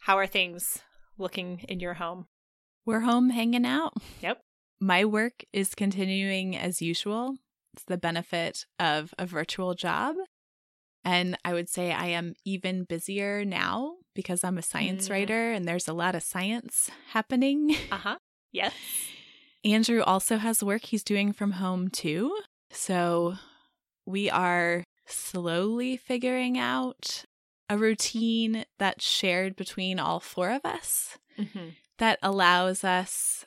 How 0.00 0.16
are 0.16 0.26
things 0.26 0.80
looking 1.18 1.60
in 1.68 1.80
your 1.80 1.94
home? 1.94 2.26
We're 2.86 3.00
home 3.00 3.30
hanging 3.30 3.64
out. 3.66 3.94
Yep. 4.20 4.40
My 4.80 5.04
work 5.04 5.44
is 5.52 5.74
continuing 5.74 6.56
as 6.56 6.82
usual. 6.82 7.36
It's 7.72 7.84
the 7.84 7.96
benefit 7.96 8.66
of 8.78 9.14
a 9.18 9.26
virtual 9.26 9.74
job. 9.74 10.16
And 11.04 11.36
I 11.44 11.52
would 11.52 11.68
say 11.68 11.92
I 11.92 12.06
am 12.06 12.34
even 12.44 12.84
busier 12.84 13.44
now 13.44 13.96
because 14.14 14.42
I'm 14.44 14.58
a 14.58 14.62
science 14.62 15.08
Mhm. 15.08 15.10
writer 15.10 15.52
and 15.52 15.66
there's 15.66 15.88
a 15.88 15.92
lot 15.92 16.14
of 16.14 16.22
science 16.22 16.90
happening. 17.08 17.74
Uh 17.90 17.96
huh. 17.96 18.18
Yes. 18.52 18.72
Andrew 19.64 20.02
also 20.02 20.36
has 20.38 20.62
work 20.62 20.84
he's 20.84 21.02
doing 21.04 21.32
from 21.32 21.52
home 21.52 21.88
too. 21.88 22.36
So 22.70 23.36
we 24.06 24.28
are 24.30 24.84
slowly 25.06 25.96
figuring 25.96 26.58
out 26.58 27.24
a 27.74 27.78
routine 27.78 28.64
that's 28.78 29.04
shared 29.04 29.56
between 29.56 29.98
all 29.98 30.20
four 30.20 30.50
of 30.50 30.64
us 30.64 31.18
Mm-hmm. 31.36 31.70
that 31.98 32.20
allows 32.22 32.84
us 32.84 33.44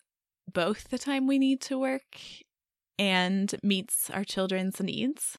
both 0.51 0.89
the 0.89 0.97
time 0.97 1.25
we 1.25 1.39
need 1.39 1.61
to 1.61 1.79
work 1.79 2.17
and 2.99 3.55
meets 3.63 4.09
our 4.09 4.25
children's 4.25 4.81
needs. 4.81 5.37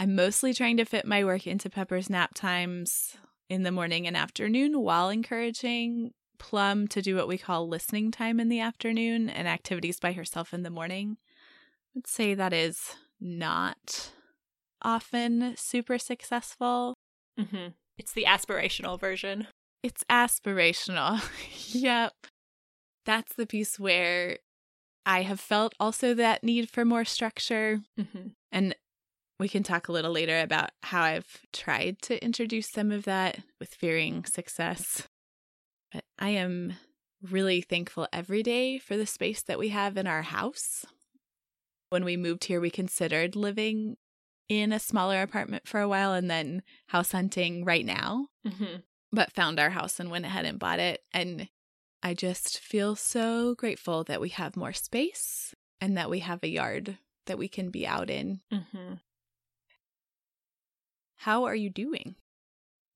I'm 0.00 0.16
mostly 0.16 0.52
trying 0.52 0.76
to 0.78 0.84
fit 0.84 1.06
my 1.06 1.22
work 1.22 1.46
into 1.46 1.70
Pepper's 1.70 2.10
nap 2.10 2.34
times 2.34 3.16
in 3.48 3.62
the 3.62 3.70
morning 3.70 4.08
and 4.08 4.16
afternoon 4.16 4.80
while 4.80 5.08
encouraging 5.08 6.10
Plum 6.38 6.88
to 6.88 7.00
do 7.00 7.14
what 7.14 7.28
we 7.28 7.38
call 7.38 7.68
listening 7.68 8.10
time 8.10 8.40
in 8.40 8.48
the 8.48 8.60
afternoon 8.60 9.28
and 9.28 9.46
activities 9.46 10.00
by 10.00 10.12
herself 10.12 10.52
in 10.52 10.64
the 10.64 10.70
morning, 10.70 11.16
I'd 11.96 12.08
say 12.08 12.34
that 12.34 12.52
is 12.52 12.96
not 13.20 14.10
often 14.82 15.54
super 15.56 15.98
successful. 15.98 16.94
Mm-hmm. 17.38 17.68
It's 17.98 18.12
the 18.12 18.24
aspirational 18.24 18.98
version. 18.98 19.48
It's 19.82 20.04
aspirational. 20.10 21.20
yep. 21.74 22.14
That's 23.04 23.34
the 23.34 23.46
piece 23.46 23.78
where 23.78 24.38
I 25.04 25.22
have 25.22 25.40
felt 25.40 25.74
also 25.80 26.14
that 26.14 26.44
need 26.44 26.70
for 26.70 26.84
more 26.84 27.04
structure. 27.04 27.80
Mm-hmm. 27.98 28.28
And 28.52 28.74
we 29.40 29.48
can 29.48 29.62
talk 29.62 29.88
a 29.88 29.92
little 29.92 30.12
later 30.12 30.40
about 30.40 30.70
how 30.82 31.02
I've 31.02 31.40
tried 31.52 32.02
to 32.02 32.22
introduce 32.22 32.70
some 32.70 32.90
of 32.90 33.04
that 33.04 33.38
with 33.60 33.74
fearing 33.74 34.24
success. 34.24 35.08
But 35.92 36.04
I 36.18 36.30
am 36.30 36.74
really 37.22 37.60
thankful 37.60 38.06
every 38.12 38.42
day 38.42 38.78
for 38.78 38.96
the 38.96 39.06
space 39.06 39.42
that 39.44 39.58
we 39.58 39.70
have 39.70 39.96
in 39.96 40.06
our 40.06 40.22
house. 40.22 40.84
When 41.90 42.04
we 42.04 42.16
moved 42.16 42.44
here, 42.44 42.60
we 42.60 42.70
considered 42.70 43.34
living 43.34 43.96
in 44.48 44.72
a 44.72 44.78
smaller 44.78 45.22
apartment 45.22 45.68
for 45.68 45.80
a 45.80 45.88
while 45.88 46.12
and 46.12 46.30
then 46.30 46.62
house 46.86 47.12
hunting 47.12 47.64
right 47.64 47.84
now, 47.84 48.28
Mm-hmm. 48.46 48.76
but 49.12 49.32
found 49.32 49.58
our 49.60 49.70
house 49.70 50.00
and 50.00 50.10
went 50.10 50.24
ahead 50.24 50.44
and 50.44 50.58
bought 50.58 50.78
it. 50.78 51.02
And 51.12 51.48
I 52.02 52.14
just 52.14 52.58
feel 52.60 52.96
so 52.96 53.54
grateful 53.54 54.04
that 54.04 54.20
we 54.20 54.30
have 54.30 54.56
more 54.56 54.72
space 54.72 55.54
and 55.80 55.96
that 55.96 56.08
we 56.10 56.20
have 56.20 56.40
a 56.42 56.48
yard 56.48 56.98
that 57.26 57.38
we 57.38 57.48
can 57.48 57.70
be 57.70 57.86
out 57.86 58.08
in. 58.08 58.40
Mm-hmm. 58.52 58.94
How 61.16 61.44
are 61.44 61.54
you 61.54 61.70
doing? 61.70 62.14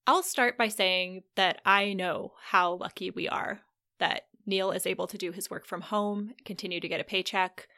I'll 0.06 0.22
start 0.22 0.56
by 0.56 0.68
saying 0.68 1.22
that 1.36 1.60
I 1.64 1.92
know 1.92 2.32
how 2.42 2.74
lucky 2.74 3.10
we 3.10 3.28
are 3.28 3.60
that 3.98 4.22
Neil 4.46 4.72
is 4.72 4.86
able 4.86 5.06
to 5.06 5.18
do 5.18 5.30
his 5.30 5.50
work 5.50 5.66
from 5.66 5.80
home, 5.80 6.34
continue 6.44 6.80
to 6.80 6.88
get 6.88 7.00
a 7.00 7.04
paycheck. 7.04 7.68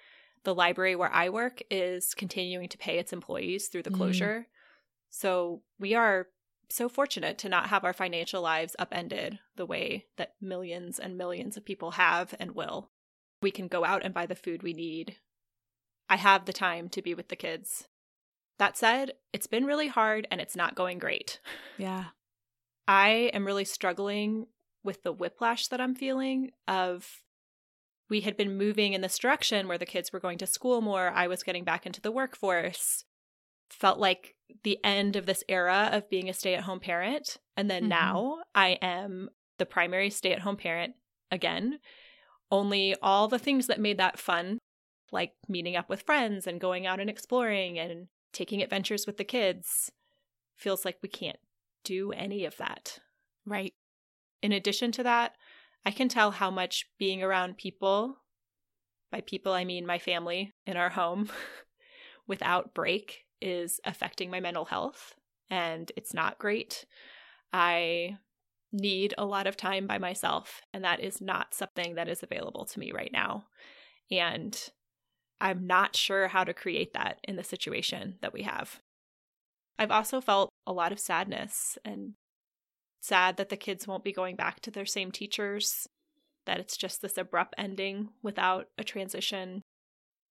The 0.44 0.54
library 0.54 0.94
where 0.96 1.12
I 1.12 1.28
work 1.28 1.62
is 1.70 2.14
continuing 2.14 2.68
to 2.68 2.78
pay 2.78 2.98
its 2.98 3.12
employees 3.12 3.68
through 3.68 3.82
the 3.82 3.90
Mm. 3.90 3.96
closure. 3.96 4.46
So 5.10 5.62
we 5.78 5.94
are 5.94 6.28
so 6.68 6.88
fortunate 6.88 7.38
to 7.38 7.48
not 7.48 7.68
have 7.68 7.84
our 7.84 7.92
financial 7.92 8.42
lives 8.42 8.74
upended 8.78 9.38
the 9.56 9.66
way 9.66 10.06
that 10.16 10.34
millions 10.40 10.98
and 10.98 11.16
millions 11.16 11.56
of 11.56 11.64
people 11.64 11.92
have 11.92 12.34
and 12.38 12.54
will. 12.54 12.90
We 13.42 13.50
can 13.50 13.68
go 13.68 13.84
out 13.84 14.02
and 14.04 14.14
buy 14.14 14.26
the 14.26 14.34
food 14.34 14.62
we 14.62 14.72
need. 14.72 15.18
I 16.08 16.16
have 16.16 16.44
the 16.44 16.52
time 16.52 16.88
to 16.90 17.02
be 17.02 17.14
with 17.14 17.28
the 17.28 17.36
kids. 17.36 17.88
That 18.58 18.76
said, 18.76 19.14
it's 19.32 19.46
been 19.46 19.64
really 19.66 19.88
hard 19.88 20.26
and 20.30 20.40
it's 20.40 20.56
not 20.56 20.74
going 20.74 20.98
great. 20.98 21.40
Yeah. 21.78 22.06
I 22.86 23.30
am 23.32 23.46
really 23.46 23.64
struggling 23.64 24.46
with 24.82 25.02
the 25.02 25.12
whiplash 25.12 25.68
that 25.68 25.80
I'm 25.80 25.94
feeling 25.94 26.52
of 26.68 27.22
we 28.08 28.20
had 28.20 28.36
been 28.36 28.56
moving 28.58 28.92
in 28.92 29.00
this 29.00 29.18
direction 29.18 29.66
where 29.66 29.78
the 29.78 29.86
kids 29.86 30.12
were 30.12 30.20
going 30.20 30.38
to 30.38 30.46
school 30.46 30.80
more, 30.80 31.10
I 31.10 31.26
was 31.26 31.42
getting 31.42 31.64
back 31.64 31.86
into 31.86 32.00
the 32.00 32.12
workforce. 32.12 33.04
Felt 33.70 33.98
like 33.98 34.34
the 34.62 34.78
end 34.84 35.16
of 35.16 35.26
this 35.26 35.42
era 35.48 35.88
of 35.92 36.10
being 36.10 36.28
a 36.28 36.34
stay-at-home 36.34 36.80
parent, 36.80 37.38
and 37.56 37.70
then 37.70 37.84
Mhm. 37.84 37.88
now 37.88 38.42
I 38.54 38.78
am 38.82 39.30
the 39.58 39.66
primary 39.66 40.10
stay-at-home 40.10 40.58
parent 40.58 40.96
again. 41.30 41.80
Only 42.50 42.94
all 42.96 43.26
the 43.26 43.38
things 43.38 43.66
that 43.68 43.80
made 43.80 43.98
that 43.98 44.18
fun, 44.18 44.58
like 45.10 45.34
meeting 45.48 45.76
up 45.76 45.88
with 45.88 46.02
friends 46.02 46.46
and 46.46 46.60
going 46.60 46.86
out 46.86 47.00
and 47.00 47.08
exploring 47.08 47.78
and 47.78 48.08
taking 48.32 48.62
adventures 48.62 49.06
with 49.06 49.16
the 49.16 49.24
kids, 49.24 49.90
feels 50.56 50.84
like 50.84 50.98
we 51.02 51.08
can't 51.08 51.40
do 51.84 52.12
any 52.12 52.44
of 52.44 52.56
that. 52.58 52.98
Right. 53.46 53.74
In 54.42 54.52
addition 54.52 54.92
to 54.92 55.02
that, 55.04 55.36
I 55.86 55.90
can 55.90 56.08
tell 56.08 56.30
how 56.30 56.50
much 56.50 56.86
being 56.98 57.22
around 57.22 57.58
people, 57.58 58.16
by 59.10 59.20
people 59.20 59.52
I 59.52 59.64
mean 59.64 59.86
my 59.86 59.98
family 59.98 60.52
in 60.66 60.76
our 60.76 60.90
home, 60.90 61.30
without 62.26 62.74
break 62.74 63.24
is 63.40 63.80
affecting 63.84 64.30
my 64.30 64.40
mental 64.40 64.64
health. 64.64 65.14
And 65.50 65.92
it's 65.96 66.14
not 66.14 66.38
great. 66.38 66.86
I 67.52 68.18
need 68.72 69.14
a 69.16 69.24
lot 69.24 69.46
of 69.46 69.56
time 69.56 69.86
by 69.86 69.98
myself, 69.98 70.62
and 70.72 70.82
that 70.84 71.00
is 71.00 71.20
not 71.20 71.54
something 71.54 71.94
that 71.94 72.08
is 72.08 72.22
available 72.22 72.64
to 72.64 72.80
me 72.80 72.90
right 72.92 73.12
now. 73.12 73.44
And 74.10 74.58
I'm 75.40 75.66
not 75.66 75.94
sure 75.94 76.28
how 76.28 76.44
to 76.44 76.54
create 76.54 76.94
that 76.94 77.18
in 77.24 77.36
the 77.36 77.44
situation 77.44 78.16
that 78.22 78.32
we 78.32 78.42
have. 78.42 78.80
I've 79.78 79.90
also 79.90 80.20
felt 80.20 80.50
a 80.66 80.72
lot 80.72 80.92
of 80.92 80.98
sadness 80.98 81.78
and 81.84 82.14
sad 83.04 83.36
that 83.36 83.50
the 83.50 83.56
kids 83.56 83.86
won't 83.86 84.02
be 84.02 84.12
going 84.12 84.34
back 84.34 84.60
to 84.60 84.70
their 84.70 84.86
same 84.86 85.12
teachers, 85.12 85.86
that 86.46 86.58
it's 86.58 86.76
just 86.76 87.02
this 87.02 87.18
abrupt 87.18 87.54
ending 87.58 88.08
without 88.22 88.68
a 88.78 88.84
transition. 88.84 89.62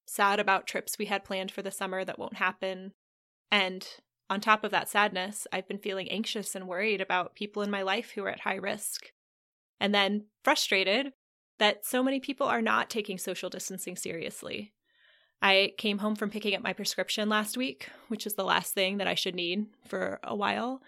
Sad 0.07 0.39
about 0.39 0.65
trips 0.65 0.97
we 0.97 1.05
had 1.05 1.23
planned 1.23 1.51
for 1.51 1.61
the 1.61 1.69
summer 1.69 2.03
that 2.03 2.17
won't 2.17 2.37
happen. 2.37 2.93
And 3.51 3.87
on 4.27 4.41
top 4.41 4.63
of 4.63 4.71
that 4.71 4.89
sadness, 4.89 5.45
I've 5.53 5.67
been 5.67 5.77
feeling 5.77 6.09
anxious 6.09 6.55
and 6.55 6.67
worried 6.67 6.99
about 6.99 7.35
people 7.35 7.61
in 7.61 7.69
my 7.69 7.83
life 7.83 8.11
who 8.11 8.23
are 8.23 8.29
at 8.29 8.39
high 8.39 8.55
risk. 8.55 9.11
And 9.79 9.93
then 9.93 10.25
frustrated 10.43 11.13
that 11.59 11.85
so 11.85 12.01
many 12.01 12.19
people 12.19 12.47
are 12.47 12.61
not 12.61 12.89
taking 12.89 13.19
social 13.19 13.49
distancing 13.51 13.95
seriously. 13.95 14.73
I 15.43 15.73
came 15.77 15.99
home 15.99 16.15
from 16.15 16.31
picking 16.31 16.55
up 16.55 16.63
my 16.63 16.73
prescription 16.73 17.29
last 17.29 17.55
week, 17.55 17.89
which 18.07 18.25
is 18.25 18.33
the 18.33 18.45
last 18.45 18.73
thing 18.73 18.97
that 18.97 19.07
I 19.07 19.13
should 19.13 19.35
need 19.35 19.67
for 19.85 20.19
a 20.23 20.35
while, 20.35 20.81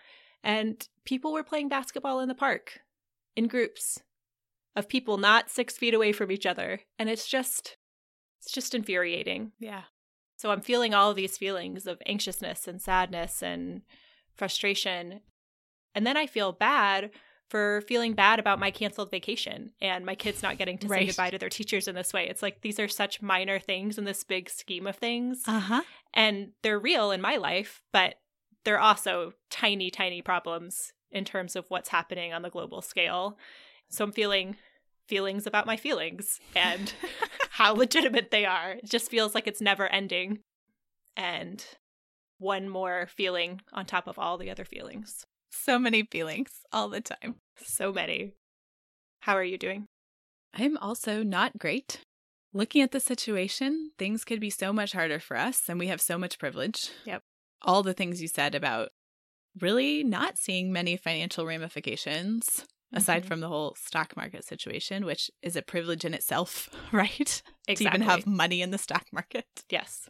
and 0.45 0.87
people 1.05 1.33
were 1.33 1.43
playing 1.43 1.67
basketball 1.67 2.19
in 2.19 2.29
the 2.29 2.35
park 2.35 2.79
in 3.35 3.47
groups 3.47 3.99
of 4.75 4.87
people 4.87 5.17
not 5.17 5.49
six 5.49 5.75
feet 5.75 5.93
away 5.93 6.11
from 6.11 6.31
each 6.31 6.45
other. 6.45 6.81
And 6.99 7.09
it's 7.09 7.27
just, 7.27 7.77
it's 8.41 8.51
just 8.51 8.75
infuriating. 8.75 9.51
Yeah. 9.59 9.83
So 10.37 10.51
I'm 10.51 10.61
feeling 10.61 10.93
all 10.93 11.09
of 11.09 11.15
these 11.15 11.37
feelings 11.37 11.87
of 11.87 12.01
anxiousness 12.05 12.67
and 12.67 12.79
sadness 12.79 13.41
and 13.41 13.81
frustration. 14.35 15.21
And 15.95 16.05
then 16.05 16.15
I 16.15 16.27
feel 16.27 16.51
bad 16.51 17.09
for 17.49 17.81
feeling 17.87 18.13
bad 18.13 18.39
about 18.39 18.59
my 18.59 18.69
canceled 18.69 19.09
vacation 19.11 19.71
and 19.81 20.05
my 20.05 20.15
kids 20.15 20.43
not 20.43 20.57
getting 20.57 20.77
to 20.79 20.89
say 20.89 21.05
goodbye 21.05 21.29
to 21.29 21.37
their 21.37 21.49
teachers 21.49 21.87
in 21.87 21.95
this 21.95 22.11
way. 22.13 22.27
It's 22.27 22.41
like 22.43 22.61
these 22.61 22.79
are 22.79 22.87
such 22.87 23.21
minor 23.21 23.59
things 23.59 23.97
in 23.97 24.03
this 24.03 24.23
big 24.23 24.49
scheme 24.49 24.85
of 24.87 24.95
things. 24.97 25.43
Uh 25.47 25.59
huh. 25.59 25.81
and 26.13 26.49
they're 26.61 26.79
real 26.79 27.11
in 27.11 27.21
my 27.21 27.37
life, 27.37 27.81
but 27.93 28.15
they're 28.65 28.79
also 28.79 29.33
tiny, 29.49 29.89
tiny 29.89 30.21
problems 30.21 30.91
in 31.11 31.23
terms 31.23 31.55
of 31.55 31.65
what's 31.69 31.89
happening 31.89 32.33
on 32.33 32.41
the 32.41 32.49
global 32.49 32.81
scale. 32.81 33.37
So 33.89 34.03
I'm 34.03 34.11
feeling 34.11 34.57
feelings 35.07 35.47
about 35.47 35.67
my 35.67 35.77
feelings 35.77 36.39
and 36.55 36.93
how 37.51 37.73
legitimate 37.73 38.31
they 38.31 38.45
are. 38.45 38.71
It 38.71 38.85
just 38.85 39.09
feels 39.09 39.33
like 39.33 39.47
it's 39.47 39.61
never 39.61 39.87
ending. 39.87 40.39
And 41.15 41.63
one 42.37 42.67
more 42.67 43.07
feeling 43.07 43.61
on 43.71 43.85
top 43.85 44.07
of 44.07 44.19
all 44.19 44.37
the 44.37 44.49
other 44.49 44.65
feelings. 44.65 45.25
So 45.51 45.79
many 45.79 46.03
feelings 46.03 46.49
all 46.73 46.89
the 46.89 46.99
time. 46.99 47.35
So 47.57 47.93
many. 47.93 48.33
How 49.21 49.37
are 49.37 49.43
you 49.43 49.57
doing? 49.57 49.87
I'm 50.53 50.77
also 50.77 51.23
not 51.23 51.57
great. 51.57 52.01
Looking 52.53 52.81
at 52.81 52.91
the 52.91 52.99
situation, 52.99 53.91
things 53.97 54.23
could 54.23 54.39
be 54.39 54.49
so 54.49 54.71
much 54.71 54.93
harder 54.93 55.19
for 55.19 55.37
us, 55.37 55.63
and 55.67 55.79
we 55.79 55.87
have 55.87 55.99
so 56.01 56.17
much 56.17 56.39
privilege. 56.39 56.89
Yep. 57.05 57.21
All 57.61 57.83
the 57.83 57.93
things 57.93 58.21
you 58.21 58.27
said 58.27 58.55
about 58.55 58.89
really 59.61 60.03
not 60.03 60.37
seeing 60.37 60.71
many 60.73 60.97
financial 60.97 61.45
ramifications, 61.45 62.65
aside 62.93 63.23
Mhm. 63.23 63.27
from 63.27 63.39
the 63.41 63.47
whole 63.47 63.75
stock 63.75 64.15
market 64.17 64.45
situation, 64.45 65.05
which 65.05 65.31
is 65.41 65.55
a 65.55 65.61
privilege 65.61 66.05
in 66.05 66.13
itself, 66.13 66.69
right? 66.93 67.41
Exactly. 67.67 67.75
To 67.75 67.83
even 67.85 68.01
have 68.01 68.27
money 68.27 68.61
in 68.61 68.71
the 68.71 68.77
stock 68.77 69.05
market. 69.13 69.45
yes. 69.69 70.09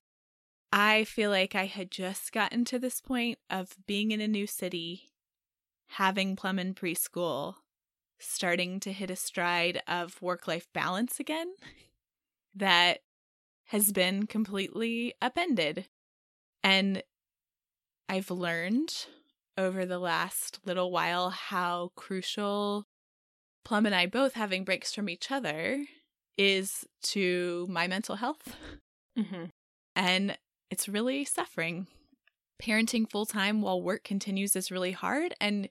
I 0.71 1.05
feel 1.05 1.29
like 1.29 1.55
I 1.55 1.65
had 1.65 1.91
just 1.91 2.31
gotten 2.31 2.65
to 2.65 2.79
this 2.79 2.99
point 3.01 3.39
of 3.49 3.75
being 3.87 4.11
in 4.11 4.19
a 4.21 4.27
new 4.27 4.47
city, 4.47 5.11
having 5.87 6.35
Plum 6.35 6.59
in 6.59 6.73
preschool, 6.75 7.55
starting 8.19 8.79
to 8.81 8.91
hit 8.93 9.09
a 9.11 9.15
stride 9.15 9.81
of 9.87 10.21
work 10.21 10.47
life 10.47 10.67
balance 10.73 11.19
again 11.19 11.53
that 12.55 13.01
has 13.65 13.91
been 13.91 14.27
completely 14.27 15.13
upended. 15.21 15.87
And 16.63 17.03
I've 18.07 18.31
learned 18.31 19.07
over 19.57 19.85
the 19.85 19.99
last 19.99 20.59
little 20.65 20.91
while 20.91 21.29
how 21.29 21.91
crucial 21.95 22.85
Plum 23.63 23.85
and 23.87 23.95
I 23.95 24.05
both 24.05 24.33
having 24.33 24.63
breaks 24.63 24.93
from 24.93 25.09
each 25.09 25.31
other 25.31 25.85
is 26.37 26.85
to 27.01 27.65
my 27.69 27.87
mental 27.87 28.15
health 28.17 28.55
hmm 29.17 29.45
and 29.95 30.37
it's 30.69 30.89
really 30.89 31.25
suffering. 31.25 31.87
Parenting 32.61 33.09
full 33.09 33.25
time 33.25 33.61
while 33.61 33.81
work 33.81 34.03
continues 34.03 34.55
is 34.55 34.71
really 34.71 34.91
hard. 34.91 35.33
And 35.39 35.69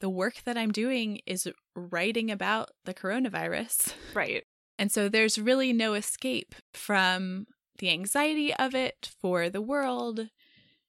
the 0.00 0.10
work 0.10 0.42
that 0.44 0.56
I'm 0.56 0.72
doing 0.72 1.20
is 1.26 1.48
writing 1.74 2.30
about 2.30 2.70
the 2.84 2.94
coronavirus. 2.94 3.94
Right. 4.14 4.44
And 4.78 4.90
so 4.90 5.08
there's 5.08 5.38
really 5.38 5.72
no 5.72 5.94
escape 5.94 6.54
from 6.72 7.46
the 7.78 7.90
anxiety 7.90 8.54
of 8.54 8.74
it 8.74 9.10
for 9.20 9.48
the 9.48 9.62
world 9.62 10.28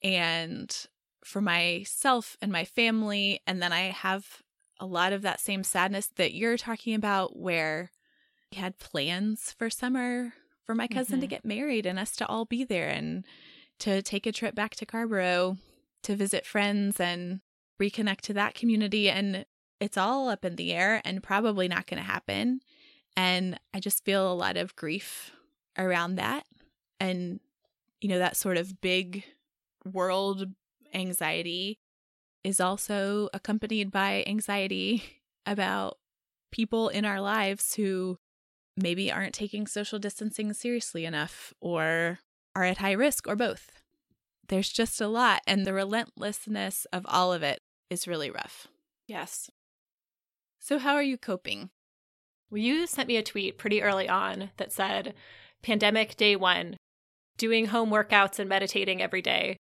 and 0.06 0.88
for 1.24 1.42
myself 1.42 2.38
and 2.42 2.52
my 2.52 2.64
family. 2.64 3.42
And 3.48 3.62
then 3.62 3.74
I 3.74 3.90
have 3.90 4.44
a 4.80 4.86
lot 4.86 5.12
of 5.12 5.24
that 5.24 5.40
same 5.40 5.64
sadness 5.64 6.08
that 6.16 6.34
you're 6.34 6.58
talking 6.58 6.94
about, 6.94 7.36
where 7.36 7.92
we 8.52 8.60
had 8.60 8.78
plans 8.78 9.52
for 9.58 9.70
summer 9.70 10.34
for 10.64 10.76
my 10.76 10.88
cousin 10.88 11.22
to 11.22 11.26
Mhm. 11.28 11.30
get 11.30 11.46
married 11.46 11.86
and 11.86 11.98
us 11.98 12.16
to 12.18 12.28
all 12.28 12.46
be 12.46 12.64
there 12.64 12.90
and 12.90 13.26
to 13.80 14.02
take 14.02 14.26
a 14.28 14.32
trip 14.32 14.54
back 14.54 14.76
to 14.76 14.86
Carrboro 14.86 15.58
to 16.04 16.16
visit 16.16 16.46
friends 16.46 17.00
and 17.00 17.42
reconnect 17.82 18.22
to 18.22 18.34
that 18.34 18.54
community. 18.54 19.10
And 19.10 19.46
it's 19.80 19.98
all 19.98 20.30
up 20.30 20.46
in 20.46 20.56
the 20.56 20.72
air 20.72 21.02
and 21.04 21.24
probably 21.24 21.68
not 21.68 21.88
going 21.88 22.02
to 22.02 22.08
happen. 22.08 22.62
And 23.18 23.60
I 23.74 23.80
just 23.80 24.06
feel 24.06 24.32
a 24.32 24.34
lot 24.36 24.58
of 24.58 24.76
grief 24.76 25.32
around 25.78 26.16
that. 26.16 26.46
And, 27.00 27.40
you 28.02 28.10
know, 28.10 28.20
that 28.20 28.38
sort 28.38 28.58
of 28.58 28.80
big 28.82 29.24
world 29.86 30.52
anxiety 30.94 31.80
is 32.44 32.60
also 32.60 33.30
accompanied 33.34 33.92
by 33.92 34.24
anxiety 34.28 35.04
about 35.46 35.98
people 36.52 36.90
in 36.90 37.06
our 37.06 37.22
lives 37.22 37.76
who 37.76 38.18
maybe 38.78 39.12
aren't 39.12 39.34
taking 39.34 39.68
social 39.68 40.00
distancing 40.00 40.54
seriously 40.54 41.06
enough 41.06 41.54
or 41.60 42.20
are 42.56 42.64
at 42.64 42.78
high 42.78 42.92
risk 42.92 43.28
or 43.28 43.36
both. 43.36 43.72
There's 44.48 44.70
just 44.70 45.02
a 45.02 45.08
lot, 45.08 45.42
and 45.48 45.66
the 45.66 45.74
relentlessness 45.74 46.86
of 46.94 47.06
all 47.08 47.34
of 47.34 47.42
it 47.42 47.62
is 47.90 48.08
really 48.08 48.30
rough. 48.30 48.68
Yes. 49.08 49.50
So, 50.60 50.78
how 50.78 50.94
are 50.94 51.04
you 51.04 51.18
coping? 51.18 51.70
Well, 52.50 52.62
you 52.62 52.86
sent 52.86 53.08
me 53.08 53.18
a 53.18 53.24
tweet 53.24 53.58
pretty 53.58 53.82
early 53.82 54.08
on 54.08 54.52
that 54.58 54.72
said, 54.72 55.14
Pandemic 55.64 56.16
day 56.16 56.36
one, 56.36 56.78
doing 57.38 57.68
home 57.68 57.90
workouts 57.90 58.38
and 58.38 58.48
meditating 58.48 59.02
every 59.02 59.22
day. 59.22 59.58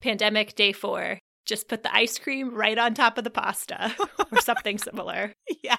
Pandemic 0.00 0.54
day 0.54 0.72
four, 0.72 1.18
just 1.46 1.68
put 1.68 1.82
the 1.82 1.94
ice 1.94 2.18
cream 2.18 2.54
right 2.54 2.78
on 2.78 2.94
top 2.94 3.18
of 3.18 3.24
the 3.24 3.30
pasta 3.30 3.94
or 4.32 4.40
something 4.40 4.78
similar. 4.78 5.32
yes. 5.62 5.78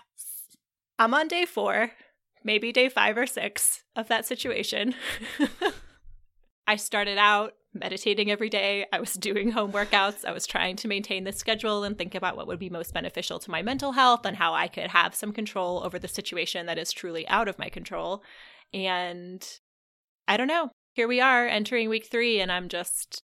I'm 0.99 1.13
on 1.13 1.27
day 1.27 1.45
four, 1.45 1.91
maybe 2.43 2.71
day 2.71 2.89
five 2.89 3.17
or 3.17 3.25
six 3.25 3.83
of 3.95 4.07
that 4.09 4.25
situation. 4.25 4.93
I 6.67 6.75
started 6.75 7.17
out 7.17 7.53
meditating 7.73 8.29
every 8.29 8.49
day. 8.49 8.85
I 8.91 8.99
was 8.99 9.13
doing 9.13 9.51
home 9.51 9.71
workouts. 9.71 10.25
I 10.25 10.31
was 10.31 10.45
trying 10.45 10.75
to 10.77 10.87
maintain 10.87 11.23
the 11.23 11.31
schedule 11.31 11.83
and 11.83 11.97
think 11.97 12.15
about 12.15 12.35
what 12.35 12.47
would 12.47 12.59
be 12.59 12.69
most 12.69 12.93
beneficial 12.93 13.39
to 13.39 13.51
my 13.51 13.61
mental 13.61 13.93
health 13.93 14.25
and 14.25 14.37
how 14.37 14.53
I 14.53 14.67
could 14.67 14.87
have 14.87 15.15
some 15.15 15.31
control 15.31 15.81
over 15.83 15.97
the 15.97 16.07
situation 16.07 16.65
that 16.65 16.77
is 16.77 16.91
truly 16.91 17.27
out 17.27 17.47
of 17.47 17.57
my 17.57 17.69
control. 17.69 18.23
And 18.73 19.45
I 20.27 20.37
don't 20.37 20.47
know. 20.47 20.69
Here 20.93 21.07
we 21.07 21.21
are 21.21 21.47
entering 21.47 21.87
week 21.87 22.07
three, 22.07 22.41
and 22.41 22.51
I'm 22.51 22.67
just, 22.67 23.21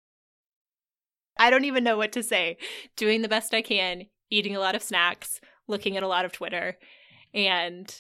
I 1.41 1.49
don't 1.49 1.65
even 1.65 1.83
know 1.83 1.97
what 1.97 2.11
to 2.13 2.23
say. 2.23 2.57
Doing 2.95 3.21
the 3.21 3.27
best 3.29 3.53
I 3.53 3.61
can, 3.61 4.05
eating 4.29 4.55
a 4.55 4.59
lot 4.59 4.75
of 4.75 4.83
snacks, 4.83 5.41
looking 5.67 5.97
at 5.97 6.03
a 6.03 6.07
lot 6.07 6.23
of 6.25 6.31
Twitter, 6.31 6.77
and 7.33 7.93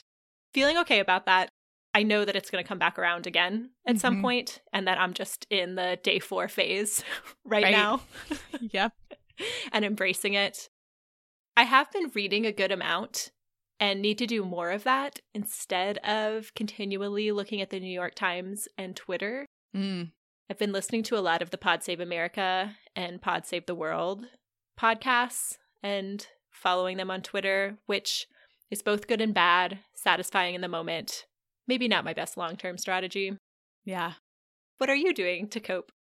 feeling 0.53 0.77
okay 0.79 0.99
about 0.99 1.25
that. 1.25 1.49
I 1.93 2.03
know 2.03 2.23
that 2.23 2.35
it's 2.35 2.49
going 2.49 2.63
to 2.63 2.67
come 2.67 2.79
back 2.79 2.97
around 2.97 3.27
again 3.27 3.71
at 3.85 3.99
some 3.99 4.17
Mhm. 4.17 4.21
point, 4.21 4.61
and 4.71 4.87
that 4.87 4.97
I'm 4.97 5.13
just 5.13 5.45
in 5.49 5.75
the 5.75 5.99
day 6.03 6.19
four 6.19 6.47
phase 6.47 7.03
right, 7.43 7.63
Right. 7.63 7.71
now 7.71 8.01
Yep. 8.71 8.93
and 9.73 9.83
embracing 9.85 10.33
it. 10.35 10.69
I 11.57 11.63
have 11.63 11.91
been 11.91 12.09
reading 12.13 12.45
a 12.45 12.51
good 12.53 12.71
amount 12.71 13.31
and 13.79 14.01
need 14.01 14.17
to 14.19 14.27
do 14.27 14.45
more 14.45 14.69
of 14.71 14.83
that 14.83 15.19
instead 15.33 15.97
of 15.99 16.53
continually 16.53 17.31
looking 17.31 17.59
at 17.61 17.71
the 17.71 17.79
New 17.79 17.91
York 17.91 18.13
Times 18.15 18.67
and 18.77 18.95
Twitter. 18.95 19.45
Mm. 19.75 20.11
I've 20.51 20.57
been 20.57 20.73
listening 20.73 21.03
to 21.03 21.17
a 21.17 21.21
lot 21.23 21.41
of 21.41 21.49
the 21.51 21.57
Pod 21.57 21.81
Save 21.81 22.01
America 22.01 22.75
and 22.93 23.21
Pod 23.21 23.45
Save 23.45 23.67
the 23.67 23.73
World 23.73 24.25
podcasts 24.77 25.55
and 25.81 26.27
following 26.49 26.97
them 26.97 27.09
on 27.09 27.21
Twitter, 27.21 27.77
which 27.85 28.27
is 28.69 28.81
both 28.81 29.07
good 29.07 29.21
and 29.21 29.33
bad, 29.33 29.79
satisfying 29.95 30.53
in 30.53 30.59
the 30.59 30.67
moment. 30.67 31.23
Maybe 31.69 31.87
not 31.87 32.03
my 32.03 32.11
best 32.11 32.35
long 32.35 32.57
term 32.57 32.77
strategy. 32.77 33.37
Yeah. 33.85 34.15
What 34.77 34.89
are 34.89 34.95
you 34.95 35.13
doing 35.13 35.47
to 35.51 35.61
cope? 35.61 35.93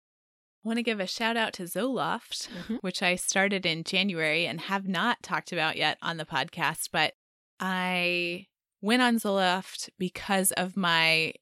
I 0.64 0.68
want 0.68 0.78
to 0.78 0.82
give 0.82 0.98
a 0.98 1.06
shout 1.06 1.36
out 1.36 1.52
to 1.52 1.64
Zoloft, 1.64 2.48
Mhm. 2.48 2.78
which 2.80 3.02
I 3.02 3.16
started 3.16 3.66
in 3.66 3.84
January 3.84 4.46
and 4.46 4.62
have 4.62 4.88
not 4.88 5.22
talked 5.22 5.52
about 5.52 5.76
yet 5.76 5.98
on 6.00 6.16
the 6.16 6.24
podcast, 6.24 6.88
but 6.90 7.12
I 7.60 8.46
went 8.80 9.02
on 9.02 9.16
Zoloft 9.16 9.90
because 9.98 10.52
of 10.52 10.74
my 10.74 11.34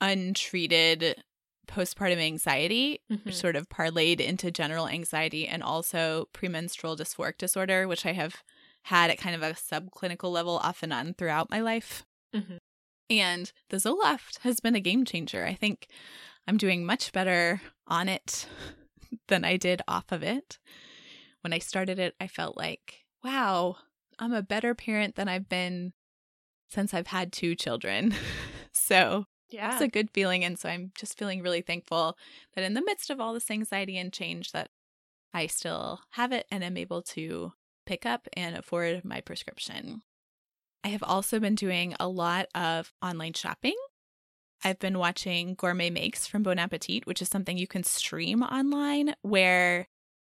untreated 0.00 1.24
postpartum 1.68 2.18
anxiety, 2.18 3.00
Mhm. 3.10 3.24
which 3.24 3.36
sort 3.36 3.56
of 3.56 3.68
parlayed 3.68 4.20
into 4.20 4.50
general 4.50 4.88
anxiety 4.88 5.46
and 5.46 5.62
also 5.62 6.28
premenstrual 6.32 6.96
dysphoric 6.96 7.38
disorder, 7.38 7.86
which 7.88 8.04
I 8.04 8.12
have 8.12 8.42
had 8.84 9.10
at 9.10 9.18
kind 9.18 9.34
of 9.36 9.42
a 9.42 9.54
subclinical 9.54 10.30
level 10.32 10.58
off 10.58 10.82
and 10.82 10.92
on 10.92 11.14
throughout 11.14 11.50
my 11.50 11.60
life. 11.60 12.04
Mhm. 12.34 12.58
And 13.08 13.52
the 13.68 13.76
Zoloft 13.76 14.38
has 14.40 14.58
been 14.60 14.74
a 14.74 14.80
game 14.80 15.04
changer. 15.04 15.44
I 15.44 15.54
think 15.54 15.86
I'm 16.46 16.56
doing 16.56 16.84
much 16.84 17.12
better 17.12 17.60
on 17.86 18.08
it 18.08 18.46
than 19.28 19.44
I 19.44 19.56
did 19.56 19.82
off 19.86 20.10
of 20.10 20.22
it. 20.22 20.58
When 21.42 21.52
I 21.52 21.58
started 21.58 21.98
it, 21.98 22.14
I 22.20 22.26
felt 22.26 22.56
like, 22.56 23.04
wow, 23.22 23.76
I'm 24.18 24.32
a 24.32 24.42
better 24.42 24.74
parent 24.74 25.14
than 25.14 25.28
I've 25.28 25.48
been 25.48 25.92
since 26.68 26.94
I've 26.94 27.08
had 27.08 27.32
two 27.32 27.54
children. 27.54 28.14
so 28.72 29.26
Yeah. 29.52 29.72
it's 29.72 29.82
a 29.82 29.88
good 29.88 30.10
feeling. 30.10 30.44
And 30.44 30.58
so 30.58 30.68
I'm 30.68 30.92
just 30.94 31.18
feeling 31.18 31.42
really 31.42 31.60
thankful 31.62 32.16
that 32.54 32.64
in 32.64 32.74
the 32.74 32.82
midst 32.84 33.10
of 33.10 33.20
all 33.20 33.34
this 33.34 33.50
anxiety 33.50 33.98
and 33.98 34.12
change 34.12 34.52
that 34.52 34.70
I 35.34 35.46
still 35.46 36.00
have 36.10 36.32
it 36.32 36.46
and 36.50 36.62
am 36.64 36.76
able 36.76 37.02
to 37.02 37.52
pick 37.86 38.06
up 38.06 38.28
and 38.34 38.56
afford 38.56 39.04
my 39.04 39.20
prescription. 39.20 40.02
I 40.84 40.88
have 40.88 41.02
also 41.02 41.38
been 41.38 41.54
doing 41.54 41.94
a 42.00 42.08
lot 42.08 42.46
of 42.54 42.92
online 43.02 43.34
shopping. 43.34 43.76
I've 44.64 44.78
been 44.78 44.98
watching 44.98 45.54
Gourmet 45.54 45.90
Makes 45.90 46.26
from 46.26 46.42
Bon 46.42 46.58
Appetit, 46.58 47.06
which 47.06 47.20
is 47.20 47.28
something 47.28 47.58
you 47.58 47.66
can 47.66 47.82
stream 47.82 48.42
online 48.42 49.14
where 49.22 49.88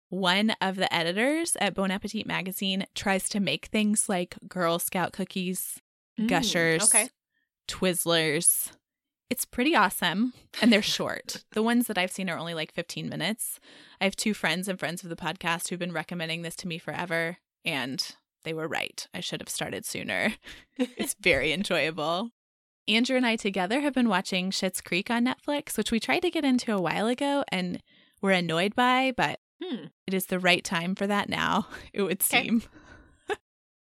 one 0.10 0.51
of 0.62 0.75
the 0.75 0.93
editors 0.93 1.55
at 1.60 1.73
Bon 1.73 1.89
Appetit 1.91 2.25
magazine 2.25 2.86
tries 2.95 3.27
to 3.29 3.39
make 3.39 3.67
things 3.67 4.07
like 4.10 4.36
Girl 4.47 4.79
Scout 4.79 5.13
cookies, 5.13 5.79
Mm, 6.19 6.27
gushers, 6.27 6.84
Okay. 6.84 7.07
Twizzlers. 7.67 8.71
It's 9.31 9.45
pretty 9.45 9.73
awesome. 9.75 10.33
And 10.61 10.73
they're 10.73 10.81
short. 10.81 11.43
the 11.53 11.63
ones 11.63 11.87
that 11.87 11.97
I've 11.97 12.11
seen 12.11 12.29
are 12.29 12.37
only 12.37 12.53
like 12.53 12.73
15 12.73 13.07
minutes. 13.07 13.59
I 14.01 14.03
have 14.03 14.15
two 14.15 14.33
friends 14.33 14.67
and 14.67 14.77
friends 14.77 15.03
of 15.03 15.09
the 15.09 15.15
podcast 15.15 15.69
who've 15.69 15.79
been 15.79 15.93
recommending 15.93 16.41
this 16.41 16.55
to 16.57 16.67
me 16.67 16.77
forever. 16.77 17.37
And 17.63 18.05
they 18.43 18.53
were 18.53 18.67
right. 18.67 19.07
I 19.13 19.21
should 19.21 19.39
have 19.39 19.47
started 19.49 19.85
sooner. 19.85 20.33
it's 20.77 21.15
very 21.21 21.53
enjoyable. 21.53 22.31
Andrew 22.89 23.15
and 23.15 23.25
I 23.25 23.37
together 23.37 23.79
have 23.79 23.93
been 23.93 24.09
watching 24.09 24.51
Schitt's 24.51 24.81
Creek 24.81 25.09
on 25.09 25.25
Netflix, 25.25 25.77
which 25.77 25.91
we 25.91 25.99
tried 25.99 26.23
to 26.23 26.31
get 26.31 26.43
into 26.43 26.73
a 26.75 26.81
while 26.81 27.07
ago 27.07 27.45
and 27.49 27.81
were 28.21 28.31
annoyed 28.31 28.75
by, 28.75 29.13
but 29.15 29.39
Hmm. 29.63 29.85
it 30.07 30.13
is 30.15 30.25
the 30.25 30.39
right 30.39 30.63
time 30.63 30.95
for 30.95 31.05
that 31.07 31.29
now, 31.29 31.67
it 31.93 32.01
would 32.01 32.21
Okay. 32.23 32.43
seem. 32.47 32.63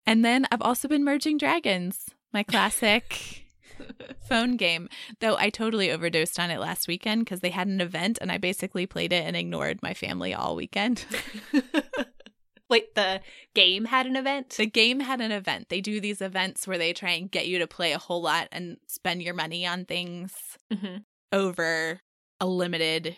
and 0.06 0.24
then 0.24 0.46
I've 0.50 0.60
also 0.60 0.88
been 0.88 1.04
merging 1.04 1.38
dragons, 1.38 2.10
my 2.32 2.42
classic 2.42 3.44
phone 4.28 4.56
game, 4.56 4.88
though 5.20 5.36
I 5.36 5.50
totally 5.50 5.90
overdosed 5.90 6.38
on 6.38 6.50
it 6.50 6.60
last 6.60 6.88
weekend 6.88 7.24
because 7.24 7.40
they 7.40 7.50
had 7.50 7.68
an 7.68 7.80
event 7.80 8.18
and 8.20 8.30
I 8.30 8.38
basically 8.38 8.86
played 8.86 9.12
it 9.12 9.24
and 9.24 9.36
ignored 9.36 9.80
my 9.82 9.94
family 9.94 10.34
all 10.34 10.56
weekend. 10.56 11.04
Wait, 12.70 12.94
the 12.94 13.20
game 13.54 13.84
had 13.84 14.06
an 14.06 14.16
event? 14.16 14.50
the 14.50 14.66
game 14.66 15.00
had 15.00 15.20
an 15.20 15.30
event. 15.30 15.68
They 15.68 15.80
do 15.80 16.00
these 16.00 16.22
events 16.22 16.66
where 16.66 16.78
they 16.78 16.92
try 16.92 17.10
and 17.10 17.30
get 17.30 17.46
you 17.46 17.58
to 17.58 17.66
play 17.66 17.92
a 17.92 17.98
whole 17.98 18.22
lot 18.22 18.48
and 18.50 18.78
spend 18.86 19.22
your 19.22 19.34
money 19.34 19.66
on 19.66 19.84
things 19.84 20.32
hmm 20.72 20.98
over 21.32 22.00
a 22.40 22.46
limited 22.46 23.16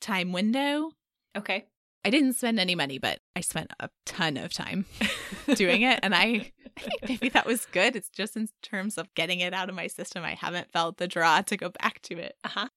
time 0.00 0.32
window. 0.32 0.90
Okay. 1.36 1.66
I 2.08 2.10
didn't 2.10 2.36
spend 2.36 2.58
any 2.58 2.74
money, 2.74 2.96
but 2.96 3.20
I 3.36 3.42
spent 3.42 3.70
a 3.80 3.90
ton 4.06 4.38
of 4.38 4.54
time 4.54 4.86
doing 5.54 5.82
it. 5.82 6.00
And 6.02 6.14
I, 6.14 6.50
I 6.74 6.80
think 6.80 7.02
maybe 7.06 7.28
that 7.28 7.44
was 7.44 7.66
good. 7.66 7.94
It's 7.94 8.08
just 8.08 8.34
in 8.34 8.48
terms 8.62 8.96
of 8.96 9.12
getting 9.14 9.40
it 9.40 9.52
out 9.52 9.68
of 9.68 9.74
my 9.74 9.88
system. 9.88 10.24
I 10.24 10.32
haven't 10.32 10.72
felt 10.72 10.96
the 10.96 11.06
draw 11.06 11.42
to 11.42 11.56
go 11.58 11.68
back 11.68 12.00
to 12.04 12.16
it. 12.16 12.36
Uh 12.42 12.48
huh. 12.48 12.68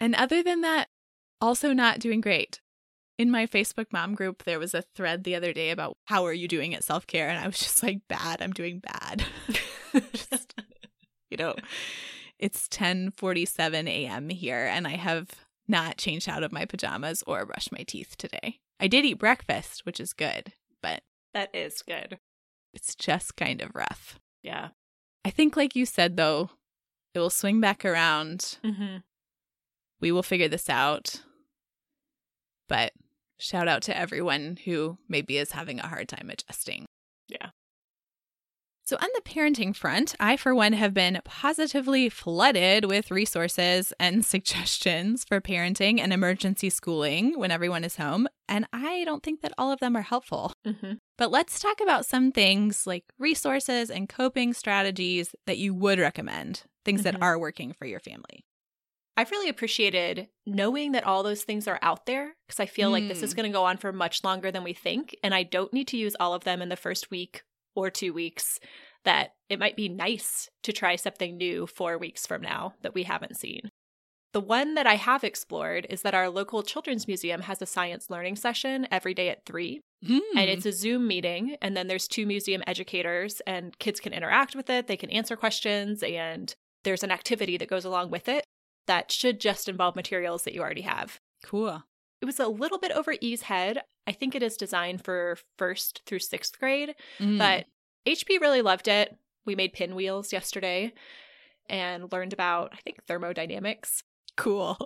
And 0.00 0.14
other 0.14 0.42
than 0.42 0.62
that, 0.62 0.88
also 1.38 1.74
not 1.74 1.98
doing 1.98 2.22
great. 2.22 2.62
In 3.18 3.30
my 3.30 3.46
Facebook 3.46 3.92
mom 3.92 4.14
group, 4.14 4.44
there 4.44 4.58
was 4.58 4.72
a 4.72 4.84
thread 4.96 5.24
the 5.24 5.34
other 5.34 5.52
day 5.52 5.68
about 5.68 5.98
how 6.06 6.24
are 6.24 6.32
you 6.32 6.48
doing 6.48 6.74
at 6.74 6.82
self 6.82 7.06
care? 7.06 7.28
And 7.28 7.38
I 7.38 7.46
was 7.46 7.58
just 7.58 7.82
like, 7.82 8.00
bad. 8.08 8.40
I'm 8.40 8.54
doing 8.54 8.80
bad. 8.80 9.22
Just, 10.14 10.54
you 11.30 11.36
know, 11.36 11.54
it's 12.38 12.68
10:47 12.68 13.86
a.m. 13.86 14.30
here, 14.30 14.64
and 14.64 14.86
I 14.86 14.96
have 14.96 15.28
not 15.72 15.96
changed 15.96 16.28
out 16.28 16.44
of 16.44 16.52
my 16.52 16.64
pajamas 16.64 17.24
or 17.26 17.44
brushed 17.44 17.72
my 17.72 17.82
teeth 17.84 18.14
today. 18.16 18.60
I 18.78 18.86
did 18.86 19.04
eat 19.04 19.14
breakfast, 19.18 19.84
which 19.84 19.98
is 19.98 20.12
good, 20.12 20.52
but 20.80 21.02
That 21.34 21.52
is 21.54 21.82
good. 21.82 22.18
it's 22.72 22.94
just 22.94 23.34
kind 23.36 23.60
of 23.60 23.74
rough. 23.74 24.20
Yeah. 24.44 24.68
I 25.24 25.30
think, 25.30 25.56
like 25.56 25.74
you 25.74 25.86
said, 25.86 26.16
though, 26.16 26.50
it 27.14 27.18
will 27.18 27.30
swing 27.30 27.60
back 27.60 27.84
around. 27.84 28.58
Mm-hmm. 28.64 28.98
We 30.00 30.12
will 30.12 30.22
figure 30.22 30.48
this 30.48 30.68
out. 30.70 31.22
But 32.68 32.92
shout 33.38 33.68
out 33.68 33.82
to 33.82 33.96
everyone 33.96 34.58
who 34.64 34.98
maybe 35.08 35.36
is 35.38 35.52
having 35.52 35.78
a 35.78 35.86
hard 35.86 36.08
time 36.08 36.30
adjusting. 36.30 36.86
Yeah. 37.28 37.50
So, 38.92 38.98
on 39.00 39.08
the 39.14 39.22
parenting 39.22 39.74
front, 39.74 40.14
I, 40.20 40.36
for 40.36 40.54
one, 40.54 40.74
have 40.74 40.92
been 40.92 41.18
positively 41.24 42.10
flooded 42.10 42.84
with 42.84 43.10
resources 43.10 43.94
and 43.98 44.22
suggestions 44.34 45.24
for 45.24 45.40
parenting 45.40 45.98
and 45.98 46.12
emergency 46.12 46.68
schooling 46.68 47.38
when 47.38 47.50
everyone 47.50 47.84
is 47.84 47.96
home. 47.96 48.28
And 48.50 48.66
I 48.70 49.04
don't 49.04 49.22
think 49.22 49.40
that 49.40 49.54
all 49.56 49.72
of 49.72 49.80
them 49.80 49.96
are 49.96 50.02
helpful. 50.02 50.52
Mm-hmm. 50.66 50.94
But 51.16 51.30
let's 51.30 51.58
talk 51.58 51.80
about 51.80 52.04
some 52.04 52.32
things 52.32 52.86
like 52.86 53.04
resources 53.18 53.88
and 53.88 54.10
coping 54.10 54.52
strategies 54.52 55.34
that 55.46 55.56
you 55.56 55.72
would 55.72 55.98
recommend, 55.98 56.64
things 56.84 57.02
that 57.04 57.14
Mhm. 57.14 57.22
are 57.22 57.38
working 57.38 57.72
for 57.72 57.86
your 57.86 58.00
family. 58.00 58.44
I've 59.16 59.30
really 59.30 59.48
appreciated 59.48 60.28
knowing 60.44 60.92
that 60.92 61.04
all 61.04 61.22
those 61.22 61.44
things 61.44 61.66
are 61.66 61.78
out 61.80 62.04
there 62.04 62.34
because 62.46 62.60
I 62.60 62.66
feel 62.66 62.90
like 62.90 63.08
this 63.08 63.22
is 63.22 63.32
Mm. 63.32 63.36
going 63.36 63.52
to 63.52 63.56
go 63.56 63.64
on 63.64 63.78
for 63.78 63.90
much 63.90 64.22
longer 64.22 64.50
than 64.50 64.64
we 64.64 64.74
think. 64.74 65.16
And 65.22 65.34
I 65.34 65.44
don't 65.44 65.72
need 65.72 65.88
to 65.88 65.96
use 65.96 66.14
all 66.20 66.34
of 66.34 66.44
them 66.44 66.60
in 66.60 66.68
the 66.68 66.76
first 66.76 67.10
week 67.10 67.42
or 67.74 67.90
two 67.90 68.12
weeks. 68.12 68.58
That 69.04 69.34
it 69.48 69.58
might 69.58 69.76
be 69.76 69.88
nice 69.88 70.48
to 70.62 70.72
try 70.72 70.94
something 70.96 71.36
new 71.36 71.66
four 71.66 71.98
weeks 71.98 72.26
from 72.26 72.40
now 72.40 72.74
that 72.82 72.94
we 72.94 73.02
haven't 73.02 73.36
seen. 73.36 73.70
The 74.32 74.40
one 74.40 74.74
that 74.74 74.86
I 74.86 74.94
have 74.94 75.24
explored 75.24 75.86
is 75.90 76.02
that 76.02 76.14
our 76.14 76.30
local 76.30 76.62
children's 76.62 77.06
museum 77.06 77.42
has 77.42 77.60
a 77.60 77.66
science 77.66 78.08
learning 78.08 78.36
session 78.36 78.86
every 78.90 79.12
day 79.12 79.28
at 79.28 79.44
three. 79.44 79.80
Hmm. 80.04 80.18
and 80.36 80.50
it's 80.50 80.66
a 80.66 80.72
Zoom 80.72 81.06
meeting. 81.06 81.56
And 81.62 81.76
then 81.76 81.86
there's 81.86 82.08
two 82.08 82.26
museum 82.26 82.62
educators, 82.66 83.40
and 83.46 83.78
kids 83.78 84.00
can 84.00 84.12
interact 84.12 84.56
with 84.56 84.68
it. 84.68 84.88
They 84.88 84.96
can 84.96 85.10
answer 85.10 85.36
questions, 85.36 86.02
and 86.02 86.52
there's 86.82 87.04
an 87.04 87.12
activity 87.12 87.56
that 87.58 87.68
goes 87.68 87.84
along 87.84 88.10
with 88.10 88.28
it 88.28 88.44
that 88.86 89.12
should 89.12 89.38
just 89.38 89.68
involve 89.68 89.94
materials 89.94 90.42
that 90.42 90.54
you 90.54 90.60
already 90.60 90.82
have. 90.82 91.20
cool. 91.44 91.84
It 92.22 92.24
was 92.24 92.40
a 92.40 92.46
little 92.48 92.78
bit 92.78 92.92
over 92.92 93.14
E's 93.20 93.42
head. 93.42 93.82
I 94.06 94.12
think 94.12 94.34
it 94.34 94.42
is 94.42 94.56
designed 94.56 95.04
for 95.04 95.36
first 95.58 96.02
through 96.06 96.20
sixth 96.20 96.58
grade, 96.58 96.94
Mm. 97.18 97.36
but 97.38 97.66
HP 98.06 98.38
really 98.40 98.62
loved 98.62 98.88
it. 98.88 99.16
We 99.44 99.54
made 99.56 99.72
pinwheels 99.72 100.32
yesterday 100.32 100.92
and 101.68 102.10
learned 102.12 102.32
about, 102.32 102.70
I 102.72 102.76
think, 102.76 103.04
thermodynamics. 103.06 104.04
cool. 104.36 104.78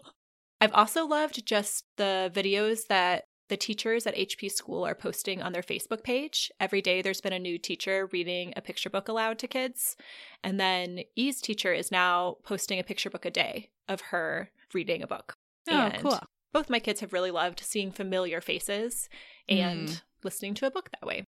I've 0.60 0.72
also 0.72 1.06
loved 1.06 1.44
just 1.46 1.84
the 1.96 2.32
videos 2.34 2.86
that 2.88 3.26
the 3.48 3.56
teachers 3.56 4.06
at 4.06 4.16
HP 4.16 4.48
School 4.50 4.84
are 4.84 4.94
posting 4.94 5.40
on 5.42 5.52
their 5.52 5.62
Facebook 5.62 6.02
page. 6.02 6.50
Every 6.58 6.80
day 6.82 7.00
there's 7.02 7.20
been 7.20 7.32
a 7.34 7.38
new 7.38 7.58
teacher 7.58 8.08
reading 8.10 8.52
a 8.56 8.60
picture 8.62 8.90
book 8.90 9.06
aloud 9.08 9.38
to 9.40 9.46
kids. 9.46 9.94
And 10.42 10.58
then 10.58 11.00
E's 11.14 11.40
teacher 11.40 11.72
is 11.74 11.92
now 11.92 12.38
posting 12.42 12.78
a 12.80 12.84
picture 12.84 13.10
book 13.10 13.24
a 13.26 13.30
day 13.30 13.70
of 13.88 14.00
her 14.10 14.50
reading 14.74 15.02
a 15.02 15.06
book. 15.06 15.36
Oh, 15.68 15.72
And 15.76 16.02
cool. 16.02 16.18
Both 16.56 16.70
my 16.70 16.78
kids 16.78 17.00
have 17.00 17.12
really 17.12 17.30
loved 17.30 17.60
seeing 17.60 17.92
familiar 17.92 18.40
faces 18.40 19.10
and 19.46 19.90
Mm. 19.90 20.02
listening 20.22 20.54
to 20.54 20.66
a 20.66 20.70
book 20.70 20.88
that 20.90 21.06
way. 21.06 21.26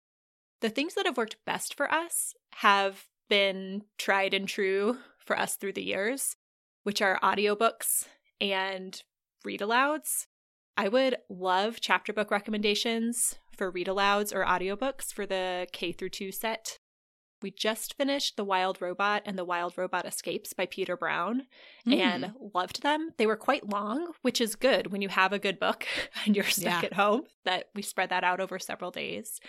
The 0.59 0.69
things 0.69 0.95
that 0.95 1.05
have 1.05 1.15
worked 1.15 1.45
best 1.45 1.75
for 1.75 1.89
us 1.89 2.35
have 2.55 3.07
been 3.29 3.85
tried 3.97 4.33
and 4.33 4.49
true 4.49 4.97
for 5.19 5.39
us 5.39 5.55
through 5.55 5.71
the 5.73 5.81
years, 5.81 6.35
which 6.83 7.01
are 7.01 7.21
audiobooks 7.21 8.09
and 8.41 9.01
read 9.45 9.61
alouds. 9.61 10.27
I 10.75 10.89
would 10.89 11.15
love 11.29 11.79
chapter 11.79 12.11
book 12.11 12.29
recommendations 12.29 13.39
for 13.55 13.71
read 13.71 13.87
alouds 13.87 14.35
or 14.35 14.43
audiobooks 14.43 15.13
for 15.13 15.25
the 15.25 15.67
K 15.71 15.93
through 15.93 16.09
2 16.09 16.33
set. 16.33 16.79
We 17.43 17.51
just 17.51 17.95
finished 17.97 18.37
The 18.37 18.45
Wild 18.45 18.81
Robot 18.81 19.21
and 19.25 19.37
The 19.37 19.43
Wild 19.45 19.77
Robot 19.77 20.05
Escapes 20.05 20.53
by 20.53 20.65
Peter 20.65 20.97
Brown 20.97 21.43
Mm. 21.85 21.99
and 21.99 22.33
loved 22.53 22.81
them. 22.81 23.11
They 23.17 23.27
were 23.27 23.35
quite 23.35 23.69
long, 23.69 24.13
which 24.21 24.39
is 24.39 24.55
good 24.55 24.87
when 24.93 25.01
you 25.01 25.09
have 25.09 25.33
a 25.33 25.37
good 25.39 25.59
book 25.59 25.85
and 26.25 26.35
you're 26.35 26.45
stuck 26.45 26.81
Yeah. 26.81 26.85
at 26.87 26.93
home, 26.93 27.23
that 27.43 27.65
we 27.75 27.81
spread 27.81 28.09
that 28.09 28.23
out 28.23 28.39
over 28.39 28.57
several 28.57 28.89
days. 28.89 29.41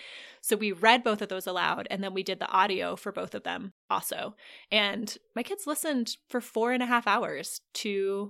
So 0.42 0.56
we 0.56 0.72
read 0.72 1.04
both 1.04 1.22
of 1.22 1.28
those 1.28 1.46
aloud 1.46 1.86
and 1.90 2.02
then 2.02 2.12
we 2.12 2.24
did 2.24 2.40
the 2.40 2.48
audio 2.50 2.96
for 2.96 3.12
both 3.12 3.34
of 3.34 3.44
them 3.44 3.72
also. 3.88 4.34
And 4.72 5.16
my 5.36 5.44
kids 5.44 5.66
listened 5.66 6.16
for 6.28 6.40
four 6.40 6.72
and 6.72 6.82
a 6.82 6.86
half 6.86 7.06
hours 7.06 7.60
to 7.74 8.28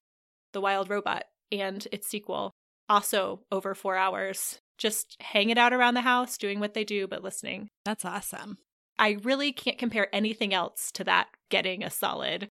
The 0.53 0.61
Wild 0.61 0.91
Robot 0.91 1.25
and 1.51 1.89
its 1.91 2.07
sequel, 2.07 2.51
also 2.91 3.41
over 3.51 3.75
four 3.75 3.97
hours, 3.97 4.59
just 4.77 5.17
hanging 5.21 5.57
out 5.57 5.73
around 5.73 5.95
the 5.95 6.03
house, 6.03 6.37
doing 6.37 6.61
what 6.61 6.75
they 6.75 6.85
do, 6.85 7.07
but 7.07 7.23
listening. 7.25 7.69
That's 7.87 8.05
awesome. 8.05 8.59
I 8.99 9.19
really 9.23 9.53
can't 9.53 9.79
compare 9.79 10.15
anything 10.15 10.55
else 10.55 10.91
to 10.93 11.05
that 11.05 11.29
getting 11.51 11.83
a 11.83 11.91
solid 11.91 12.49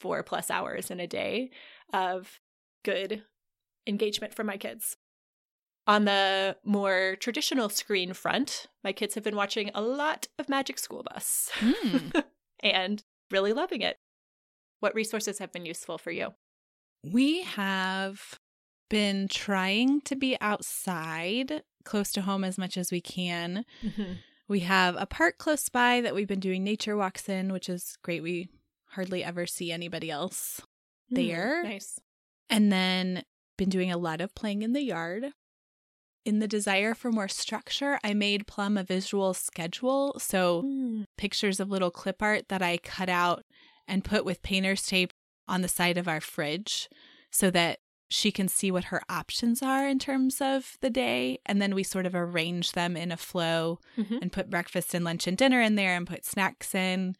four 0.00 0.22
plus 0.22 0.50
hours 0.50 0.90
in 0.90 1.00
a 1.00 1.06
day 1.06 1.50
of 1.92 2.40
good 2.84 3.22
engagement 3.86 4.34
from 4.34 4.46
my 4.46 4.56
kids. 4.56 4.96
On 5.86 6.04
the 6.04 6.56
more 6.64 7.16
traditional 7.18 7.68
screen 7.68 8.12
front, 8.12 8.66
my 8.84 8.92
kids 8.92 9.14
have 9.14 9.24
been 9.24 9.36
watching 9.36 9.70
a 9.74 9.82
lot 9.82 10.28
of 10.38 10.48
Magic 10.48 10.78
School 10.78 11.02
Bus 11.02 11.50
Mm. 11.58 12.24
and 12.62 13.02
really 13.30 13.52
loving 13.52 13.80
it. 13.80 13.96
What 14.80 14.94
resources 14.94 15.38
have 15.38 15.52
been 15.52 15.66
useful 15.66 15.98
for 15.98 16.10
you? 16.10 16.34
We 17.04 17.42
have 17.42 18.38
been 18.88 19.28
trying 19.28 20.00
to 20.02 20.16
be 20.16 20.36
outside 20.40 21.62
close 21.84 22.12
to 22.12 22.22
home 22.22 22.44
as 22.44 22.58
much 22.58 22.76
as 22.76 22.92
we 22.92 23.00
can. 23.00 23.64
We 24.50 24.60
have 24.60 24.96
a 24.98 25.06
park 25.06 25.38
close 25.38 25.68
by 25.68 26.00
that 26.00 26.12
we've 26.12 26.26
been 26.26 26.40
doing 26.40 26.64
nature 26.64 26.96
walks 26.96 27.28
in, 27.28 27.52
which 27.52 27.68
is 27.68 27.96
great. 28.02 28.20
We 28.20 28.48
hardly 28.88 29.22
ever 29.22 29.46
see 29.46 29.70
anybody 29.70 30.10
else. 30.10 30.60
Hmm, 31.08 31.14
there. 31.14 31.62
Nice. 31.62 32.00
And 32.48 32.72
then 32.72 33.22
been 33.56 33.68
doing 33.68 33.92
a 33.92 33.96
lot 33.96 34.20
of 34.20 34.34
playing 34.34 34.62
in 34.62 34.72
the 34.72 34.82
yard. 34.82 35.26
In 36.24 36.40
the 36.40 36.48
desire 36.48 36.94
for 36.94 37.12
more 37.12 37.28
structure, 37.28 38.00
I 38.02 38.12
made 38.12 38.48
Plum 38.48 38.76
a 38.76 38.82
visual 38.82 39.34
schedule. 39.34 40.18
So 40.18 40.62
hmm. 40.62 41.02
pictures 41.16 41.60
of 41.60 41.70
little 41.70 41.92
clip 41.92 42.20
art 42.20 42.48
that 42.48 42.60
I 42.60 42.78
cut 42.78 43.08
out 43.08 43.44
and 43.86 44.02
put 44.02 44.24
with 44.24 44.42
painter's 44.42 44.82
tape 44.84 45.12
on 45.46 45.62
the 45.62 45.68
side 45.68 45.96
of 45.96 46.08
our 46.08 46.20
fridge 46.20 46.88
so 47.30 47.52
that 47.52 47.78
she 48.10 48.30
can 48.32 48.48
see 48.48 48.70
what 48.70 48.84
her 48.84 49.00
options 49.08 49.62
are 49.62 49.86
in 49.88 49.98
terms 49.98 50.40
of 50.40 50.76
the 50.80 50.90
day. 50.90 51.38
And 51.46 51.62
then 51.62 51.74
we 51.74 51.82
sort 51.84 52.04
of 52.06 52.14
arrange 52.14 52.72
them 52.72 52.96
in 52.96 53.10
a 53.12 53.16
flow 53.16 53.78
Mhm. 53.96 54.18
and 54.20 54.32
put 54.32 54.50
breakfast 54.50 54.92
and 54.94 55.04
lunch 55.04 55.26
and 55.26 55.36
dinner 55.38 55.60
in 55.62 55.76
there 55.76 55.94
and 55.96 56.06
put 56.06 56.24
snacks 56.26 56.74
in. 56.74 57.16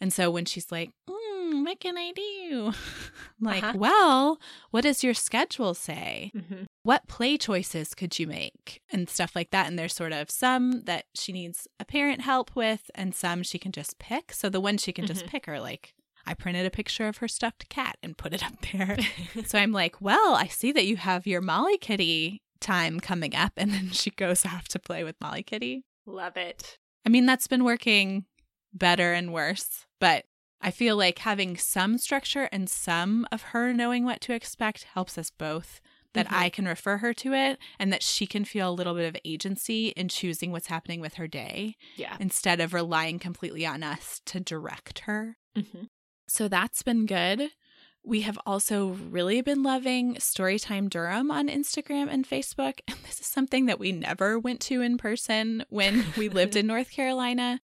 And 0.00 0.12
so 0.12 0.30
when 0.30 0.44
she's 0.44 0.70
like, 0.70 0.90
mm, 1.08 1.64
what 1.64 1.80
can 1.80 1.96
I 1.96 2.12
do? 2.12 2.72
Like, 3.40 3.62
Uh-huh. 3.64 3.78
well, 3.78 4.40
what 4.70 4.80
does 4.82 5.02
your 5.04 5.12
schedule 5.14 5.74
say? 5.74 6.30
Mhm. 6.34 6.66
what 6.82 7.08
play 7.08 7.36
choices 7.36 7.94
could 7.96 8.16
you 8.18 8.28
make 8.28 8.80
and 8.92 9.10
stuff 9.10 9.34
like 9.34 9.50
that 9.50 9.66
and 9.66 9.76
there's 9.76 9.92
sort 9.92 10.12
of 10.12 10.30
some 10.30 10.82
that 10.84 11.06
she 11.16 11.32
needs 11.32 11.66
a 11.80 11.84
parent 11.84 12.20
help 12.20 12.54
with 12.54 12.90
and 12.94 13.12
some 13.12 13.42
she 13.42 13.58
can 13.58 13.72
just 13.72 13.98
pick 13.98 14.32
so 14.32 14.48
the 14.48 14.60
ones 14.60 14.80
she 14.82 14.92
can 14.92 15.04
just 15.04 15.24
Mhm. 15.24 15.28
pick 15.28 15.48
are 15.48 15.58
like 15.60 15.94
i 16.26 16.34
printed 16.34 16.66
a 16.66 16.70
picture 16.70 17.06
of 17.08 17.18
her 17.18 17.28
stuffed 17.28 17.68
cat 17.68 17.96
and 18.02 18.18
put 18.18 18.32
it 18.34 18.44
up 18.44 18.54
there 18.72 18.96
so 19.46 19.58
i'm 19.58 19.72
like 19.72 20.00
well 20.00 20.34
i 20.34 20.46
see 20.46 20.72
that 20.72 20.86
you 20.86 20.96
have 20.96 21.26
your 21.26 21.40
molly 21.40 21.78
kitty 21.78 22.42
time 22.60 22.98
coming 23.00 23.34
up 23.34 23.52
and 23.56 23.70
then 23.72 23.90
she 23.90 24.10
goes 24.10 24.44
off 24.46 24.66
to 24.68 24.78
play 24.78 25.04
with 25.04 25.16
molly 25.20 25.42
kitty 25.42 25.84
Love 26.06 26.36
it. 26.36 26.78
i 27.04 27.08
mean 27.08 27.26
that's 27.26 27.46
been 27.46 27.64
working 27.64 28.24
better 28.72 29.12
and 29.12 29.32
worse 29.32 29.86
but 30.00 30.24
i 30.60 30.70
feel 30.70 30.96
like 30.96 31.18
having 31.20 31.56
some 31.56 31.98
structure 31.98 32.48
and 32.52 32.68
some 32.70 33.26
of 33.30 33.42
her 33.42 33.72
knowing 33.72 34.04
what 34.04 34.20
to 34.22 34.32
expect 34.34 34.84
helps 34.84 35.16
us 35.18 35.30
both 35.30 35.80
that 36.14 36.28
Mhm. 36.28 36.32
I 36.32 36.48
can 36.48 36.64
refer 36.66 36.96
her 36.98 37.12
to 37.12 37.34
it 37.34 37.58
and 37.78 37.92
that 37.92 38.02
she 38.02 38.26
can 38.26 38.46
feel 38.46 38.70
a 38.70 38.72
little 38.72 38.94
bit 38.94 39.06
of 39.06 39.20
agency 39.22 39.88
in 39.88 40.08
choosing 40.08 40.50
what's 40.50 40.68
happening 40.68 41.02
with 41.02 41.14
her 41.14 41.28
day 41.28 41.76
Yeah. 41.96 42.16
instead 42.18 42.58
of 42.58 42.72
relying 42.72 43.18
completely 43.18 43.66
on 43.66 43.82
us 43.82 44.22
to 44.24 44.40
direct 44.40 45.00
her. 45.00 45.36
hmm 45.54 45.84
So 46.28 46.48
that's 46.48 46.82
been 46.82 47.06
good. 47.06 47.50
We 48.04 48.20
have 48.20 48.38
also 48.46 48.96
really 49.10 49.40
been 49.40 49.62
loving 49.62 50.14
Storytime 50.16 50.88
Durham 50.88 51.30
on 51.30 51.48
Instagram 51.48 52.08
and 52.08 52.28
Facebook. 52.28 52.78
And 52.86 52.96
this 53.04 53.20
is 53.20 53.26
something 53.26 53.66
that 53.66 53.80
we 53.80 53.92
never 53.92 54.38
went 54.38 54.60
to 54.62 54.80
in 54.80 54.96
person 54.98 55.64
when 55.68 56.04
we 56.16 56.28
lived 56.28 56.56
in 56.56 56.66
North 56.68 56.90
Carolina. 56.90 57.60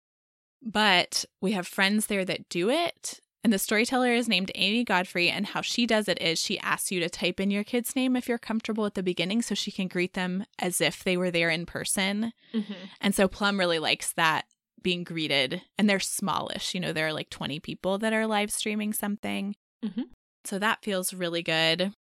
But 0.63 1.25
we 1.41 1.53
have 1.53 1.67
friends 1.67 2.07
there 2.07 2.25
that 2.25 2.49
do 2.49 2.69
it. 2.69 3.19
And 3.43 3.51
the 3.51 3.57
storyteller 3.57 4.13
is 4.13 4.27
named 4.29 4.51
Amy 4.53 4.83
Godfrey. 4.83 5.29
And 5.29 5.47
how 5.47 5.61
she 5.61 5.87
does 5.87 6.07
it 6.07 6.21
is 6.21 6.39
she 6.39 6.59
asks 6.59 6.91
you 6.91 6.99
to 6.99 7.09
type 7.09 7.39
in 7.39 7.49
your 7.49 7.63
kid's 7.63 7.95
name 7.95 8.15
if 8.15 8.27
you're 8.29 8.37
comfortable 8.37 8.85
at 8.85 8.93
the 8.93 9.01
beginning 9.01 9.41
so 9.41 9.55
she 9.55 9.71
can 9.71 9.87
greet 9.87 10.13
them 10.13 10.45
as 10.59 10.79
if 10.79 11.03
they 11.03 11.17
were 11.17 11.31
there 11.31 11.49
in 11.49 11.65
person. 11.65 12.33
hmm 12.51 12.61
And 12.99 13.15
so 13.15 13.27
Plum 13.27 13.59
really 13.59 13.79
likes 13.79 14.13
that 14.13 14.45
being 14.83 15.03
greeted. 15.03 15.61
And 15.77 15.89
they're 15.89 15.99
smallish. 15.99 16.73
You 16.73 16.79
know, 16.79 16.93
there 16.93 17.07
are 17.07 17.13
like 17.13 17.29
20 17.29 17.59
people 17.59 17.97
that 17.99 18.13
are 18.13 18.27
live 18.27 18.51
streaming 18.51 18.93
something. 18.93 19.55
Mhm. 19.83 20.05
So 20.45 20.57
that 20.59 20.83
feels 20.83 21.13
really 21.13 21.43
good. 21.43 21.93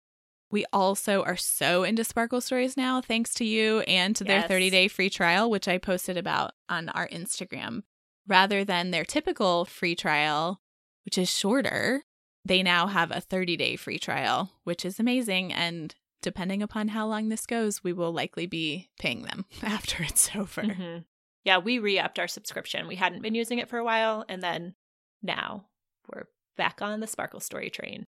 We 0.51 0.65
also 0.73 1.23
are 1.23 1.37
so 1.37 1.85
into 1.85 2.03
Sparkle 2.03 2.41
Stories 2.41 2.77
now, 2.77 3.01
thanks 3.01 3.33
to 3.35 3.45
you 3.45 3.81
and 3.81 4.17
to 4.17 4.25
their 4.25 4.41
Yes. 4.41 4.49
30 4.49 4.71
day 4.71 4.89
free 4.89 5.11
trial, 5.11 5.49
which 5.49 5.69
I 5.69 5.79
posted 5.79 6.17
about 6.17 6.53
on 6.69 6.89
our 6.89 7.07
Instagram. 7.09 7.83
Rather 8.27 8.65
than 8.65 8.91
their 8.91 9.05
typical 9.05 9.65
free 9.65 9.95
trial, 9.95 10.61
which 11.05 11.17
is 11.19 11.29
shorter, 11.31 12.03
they 12.45 12.63
now 12.63 12.87
have 12.89 13.11
a 13.11 13.21
30 13.21 13.57
day 13.57 13.77
free 13.77 13.99
trial, 13.99 14.53
which 14.65 14.85
is 14.85 14.99
amazing. 14.99 15.53
And 15.53 15.95
depending 16.23 16.63
upon 16.63 16.89
how 16.89 17.07
long 17.07 17.29
this 17.29 17.47
goes, 17.47 17.85
we 17.85 17.93
will 17.93 18.13
likely 18.13 18.47
be 18.47 18.89
paying 18.99 19.23
them 19.23 19.45
after 19.63 20.03
it's 20.03 20.35
over. 20.35 20.63
Mhm. 20.63 21.05
Yeah, 21.45 21.59
we 21.59 21.79
re 21.79 21.99
upped 21.99 22.19
our 22.19 22.29
subscription. 22.29 22.87
We 22.87 22.97
hadn't 22.97 23.23
been 23.23 23.35
using 23.35 23.59
it 23.59 23.69
for 23.69 23.79
a 23.79 23.85
while, 23.85 24.25
and 24.29 24.43
then 24.43 24.75
now 25.23 25.67
we're 26.13 26.25
back 26.57 26.83
on 26.83 27.01
the 27.01 27.07
Sparkle 27.07 27.41
Story 27.41 27.71
train. 27.71 28.05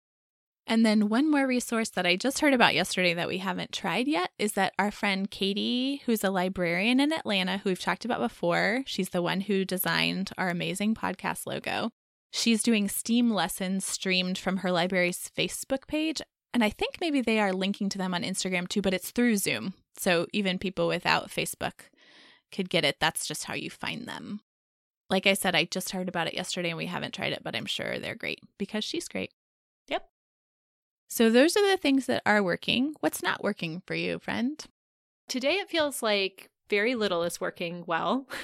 And 0.66 0.87
then 0.87 1.09
one 1.09 1.31
more 1.31 1.47
resource 1.47 1.90
that 1.90 2.07
I 2.07 2.14
just 2.16 2.38
heard 2.38 2.55
about 2.55 2.75
yesterday 2.75 3.14
that 3.14 3.29
we 3.29 3.38
haven't 3.38 3.73
tried 3.73 4.07
yet 4.07 4.31
is 4.38 4.53
that 4.53 4.73
our 4.79 4.90
friend 4.90 5.29
Katie, 5.31 6.03
who's 6.07 6.23
a 6.23 6.31
librarian 6.31 7.01
in 7.01 7.12
Atlanta, 7.12 7.59
who 7.59 7.71
we've 7.71 7.81
talked 7.81 8.05
about 8.05 8.21
before, 8.21 8.83
she's 8.87 9.09
the 9.09 9.23
one 9.23 9.40
who 9.40 9.64
designed 9.64 10.31
our 10.38 10.49
amazing 10.49 10.95
podcast 10.95 11.47
logo. 11.47 11.90
She's 12.31 12.62
doing 12.62 12.88
STEAM 12.88 13.31
lessons 13.31 13.85
streamed 13.85 14.38
from 14.38 14.59
her 14.59 14.71
library's 14.71 15.31
Facebook 15.37 15.88
page. 15.88 16.23
And 16.55 16.62
I 16.62 16.71
think 16.71 16.99
maybe 17.01 17.21
they 17.21 17.40
are 17.40 17.53
linking 17.53 17.88
to 17.90 17.99
them 17.99 18.14
on 18.14 18.23
Instagram 18.23 18.68
too, 18.68 18.83
but 18.83 18.95
it's 18.95 19.11
through 19.11 19.38
Zoom. 19.38 19.75
So 19.99 20.27
even 20.33 20.59
people 20.59 20.87
without 20.87 21.29
Facebook 21.29 21.88
could 22.53 22.71
get 22.71 22.85
it. 22.85 22.97
That's 23.01 23.27
just 23.27 23.45
how 23.45 23.55
you 23.55 23.71
find 23.71 24.07
them. 24.07 24.41
Like 25.11 25.27
I 25.27 25.35
said, 25.35 25.55
I 25.55 25.65
just 25.65 25.91
heard 25.91 26.09
about 26.09 26.27
it 26.27 26.35
yesterday 26.35 26.71
and 26.71 26.79
we 26.79 26.87
haven't 26.87 27.15
tried 27.15 27.33
it, 27.33 27.43
but 27.43 27.57
I'm 27.57 27.67
sure 27.67 27.99
they're 27.99 28.15
great 28.15 28.41
because 28.59 28.85
she's 28.85 29.09
great. 29.09 29.33
Yep. 29.88 30.09
So 31.11 31.29
those 31.29 31.57
are 31.57 31.71
the 31.71 31.77
things 31.77 32.07
that 32.07 32.23
are 32.25 32.43
working. 32.43 32.95
What's 33.01 33.23
not 33.23 33.43
working 33.43 33.83
for 33.87 33.95
you, 33.95 34.19
friend? 34.19 34.65
Today 35.29 35.55
it 35.55 35.69
feels 35.69 36.03
like 36.03 36.51
very 36.71 36.95
little 36.95 37.23
is 37.23 37.41
working 37.41 37.85
well. 37.87 38.27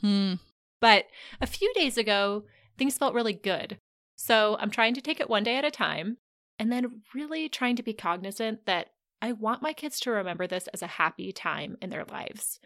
Hmm. 0.00 0.34
But 0.80 1.04
a 1.38 1.46
few 1.46 1.70
days 1.74 1.98
ago, 1.98 2.44
things 2.78 2.96
felt 2.96 3.12
really 3.12 3.34
good. 3.34 3.78
So 4.16 4.56
I'm 4.58 4.70
trying 4.70 4.94
to 4.94 5.02
take 5.02 5.20
it 5.20 5.28
one 5.28 5.44
day 5.44 5.56
at 5.56 5.66
a 5.66 5.70
time 5.70 6.16
and 6.58 6.72
then 6.72 7.02
really 7.14 7.50
trying 7.50 7.76
to 7.76 7.82
be 7.82 7.92
cognizant 7.92 8.64
that 8.64 8.88
I 9.20 9.32
want 9.32 9.62
my 9.62 9.72
kids 9.72 10.00
to 10.00 10.10
remember 10.10 10.46
this 10.46 10.66
as 10.68 10.80
a 10.82 10.86
happy 10.86 11.30
time 11.30 11.76
in 11.82 11.90
their 11.90 12.04
lives. 12.04 12.58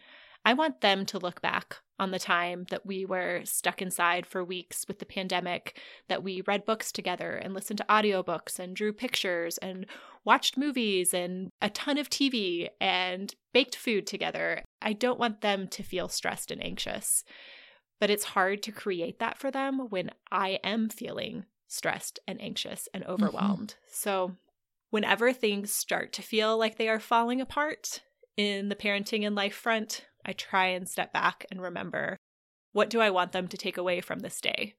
I 0.45 0.53
want 0.53 0.81
them 0.81 1.05
to 1.07 1.19
look 1.19 1.41
back 1.41 1.77
on 1.99 2.11
the 2.11 2.19
time 2.19 2.65
that 2.69 2.85
we 2.85 3.05
were 3.05 3.41
stuck 3.43 3.81
inside 3.81 4.25
for 4.25 4.43
weeks 4.43 4.85
with 4.87 4.99
the 4.99 5.05
pandemic, 5.05 5.79
that 6.07 6.23
we 6.23 6.41
read 6.41 6.65
books 6.65 6.91
together 6.91 7.35
and 7.35 7.53
listened 7.53 7.77
to 7.77 7.85
audiobooks 7.89 8.59
and 8.59 8.75
drew 8.75 8.93
pictures 8.93 9.57
and 9.57 9.85
watched 10.23 10.57
movies 10.57 11.13
and 11.13 11.49
a 11.61 11.69
ton 11.69 11.97
of 11.97 12.09
TV 12.09 12.67
and 12.79 13.33
baked 13.53 13.75
food 13.75 14.05
together. 14.05 14.61
I 14.81 14.93
don't 14.93 15.19
want 15.19 15.41
them 15.41 15.67
to 15.69 15.83
feel 15.83 16.07
stressed 16.07 16.51
and 16.51 16.63
anxious. 16.63 17.23
But 17.99 18.11
it's 18.11 18.25
hard 18.25 18.61
to 18.63 18.71
create 18.71 19.19
that 19.19 19.39
for 19.39 19.49
them 19.49 19.87
when 19.89 20.11
I 20.31 20.59
am 20.63 20.89
feeling 20.89 21.45
stressed 21.67 22.19
and 22.27 22.39
anxious 22.41 22.87
and 22.93 23.03
overwhelmed. 23.05 23.69
Mm-hmm. 23.69 23.91
So, 23.91 24.35
whenever 24.91 25.33
things 25.33 25.71
start 25.71 26.13
to 26.13 26.21
feel 26.21 26.57
like 26.57 26.77
they 26.77 26.89
are 26.89 26.99
falling 26.99 27.41
apart 27.41 28.01
in 28.37 28.69
the 28.69 28.75
parenting 28.75 29.25
and 29.25 29.35
life 29.35 29.55
front, 29.55 30.05
I 30.27 30.33
try 30.33 30.67
and 30.67 30.87
step 30.87 31.13
back 31.13 31.45
and 31.49 31.61
remember 31.61 32.17
what 32.73 32.89
do 32.89 32.99
I 32.99 33.09
want 33.09 33.31
them 33.31 33.47
to 33.47 33.57
take 33.57 33.77
away 33.77 34.01
from 34.01 34.19
this 34.19 34.39
day? 34.39 34.75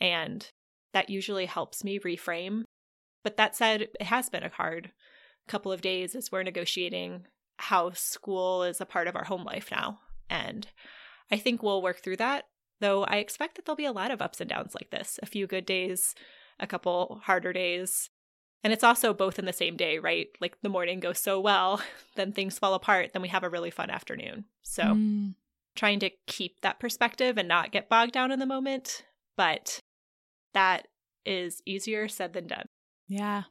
And 0.00 0.48
that 0.92 1.10
usually 1.10 1.46
helps 1.46 1.84
me 1.84 2.00
reframe. 2.00 2.64
But 3.22 3.36
that 3.36 3.54
said, 3.54 3.82
it 3.82 4.02
has 4.02 4.28
been 4.28 4.42
a 4.42 4.48
hard 4.48 4.90
couple 5.46 5.70
of 5.70 5.80
days 5.80 6.14
as 6.14 6.32
we're 6.32 6.42
negotiating 6.42 7.26
how 7.58 7.92
school 7.92 8.62
is 8.62 8.80
a 8.80 8.86
part 8.86 9.06
of 9.06 9.14
our 9.14 9.24
home 9.24 9.44
life 9.44 9.70
now. 9.70 10.00
And 10.28 10.66
I 11.30 11.36
think 11.36 11.62
we'll 11.62 11.82
work 11.82 11.98
through 11.98 12.16
that 12.16 12.46
Though 12.80 13.04
I 13.04 13.16
expect 13.16 13.56
that 13.56 13.64
there'll 13.64 13.76
be 13.76 13.86
a 13.86 13.92
lot 13.92 14.10
of 14.10 14.20
ups 14.20 14.40
and 14.40 14.50
downs 14.50 14.74
like 14.74 14.90
this 14.90 15.18
a 15.22 15.26
few 15.26 15.46
good 15.46 15.64
days, 15.64 16.14
a 16.58 16.66
couple 16.66 17.20
harder 17.24 17.52
days. 17.52 18.10
And 18.66 18.72
it's 18.72 18.82
also 18.82 19.14
both 19.14 19.38
in 19.38 19.44
the 19.44 19.52
same 19.52 19.76
day, 19.76 20.00
right? 20.00 20.26
Like 20.40 20.60
the 20.60 20.68
morning 20.68 20.98
goes 20.98 21.20
so 21.20 21.38
well, 21.38 21.80
then 22.16 22.32
things 22.32 22.58
fall 22.58 22.74
apart, 22.74 23.12
then 23.12 23.22
we 23.22 23.28
have 23.28 23.44
a 23.44 23.48
really 23.48 23.70
fun 23.70 23.90
afternoon. 23.90 24.44
So 24.64 24.82
mm. 24.82 25.34
trying 25.76 26.00
to 26.00 26.10
keep 26.26 26.62
that 26.62 26.80
perspective 26.80 27.38
and 27.38 27.46
not 27.46 27.70
get 27.70 27.88
bogged 27.88 28.10
down 28.10 28.32
in 28.32 28.40
the 28.40 28.44
moment. 28.44 29.04
But 29.36 29.78
that 30.52 30.88
is 31.24 31.62
easier 31.64 32.08
said 32.08 32.32
than 32.32 32.48
done. 32.48 32.66
Yeah. 33.06 33.44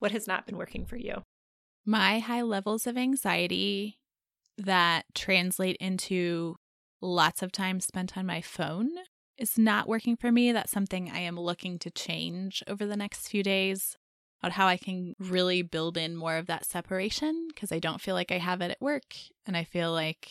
What 0.00 0.10
has 0.10 0.26
not 0.26 0.44
been 0.44 0.56
working 0.56 0.86
for 0.86 0.96
you? 0.96 1.22
My 1.86 2.18
high 2.18 2.42
levels 2.42 2.88
of 2.88 2.96
anxiety 2.96 4.00
that 4.58 5.04
translate 5.14 5.76
into 5.76 6.56
lots 7.00 7.42
of 7.42 7.52
time 7.52 7.78
spent 7.78 8.18
on 8.18 8.26
my 8.26 8.40
phone 8.40 8.90
is 9.38 9.56
not 9.56 9.86
working 9.86 10.16
for 10.16 10.32
me. 10.32 10.50
That's 10.50 10.72
something 10.72 11.08
I 11.08 11.20
am 11.20 11.38
looking 11.38 11.78
to 11.78 11.92
change 11.92 12.64
over 12.66 12.86
the 12.86 12.96
next 12.96 13.28
few 13.28 13.44
days 13.44 13.96
on 14.42 14.50
how 14.50 14.66
I 14.66 14.76
can 14.76 15.14
really 15.18 15.62
build 15.62 15.96
in 15.96 16.16
more 16.16 16.36
of 16.36 16.46
that 16.46 16.64
separation 16.64 17.48
because 17.48 17.70
I 17.70 17.78
don't 17.78 18.00
feel 18.00 18.14
like 18.14 18.32
I 18.32 18.38
have 18.38 18.60
it 18.60 18.70
at 18.70 18.80
work. 18.80 19.14
And 19.46 19.56
I 19.56 19.64
feel 19.64 19.92
like 19.92 20.28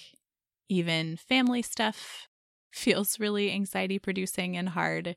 even 0.69 1.17
family 1.17 1.61
stuff 1.61 2.27
feels 2.71 3.19
really 3.19 3.51
anxiety 3.51 3.99
producing 3.99 4.57
and 4.57 4.69
hard. 4.69 5.15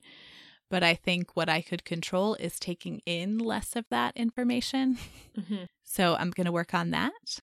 But 0.69 0.83
I 0.83 0.95
think 0.95 1.35
what 1.35 1.49
I 1.49 1.61
could 1.61 1.85
control 1.85 2.35
is 2.35 2.59
taking 2.59 3.01
in 3.05 3.37
less 3.37 3.75
of 3.75 3.85
that 3.89 4.15
information. 4.15 4.97
Mm-hmm. 5.37 5.65
So 5.87 6.15
I'm 6.15 6.31
going 6.31 6.45
to 6.45 6.51
work 6.51 6.73
on 6.73 6.89
that. 6.89 7.39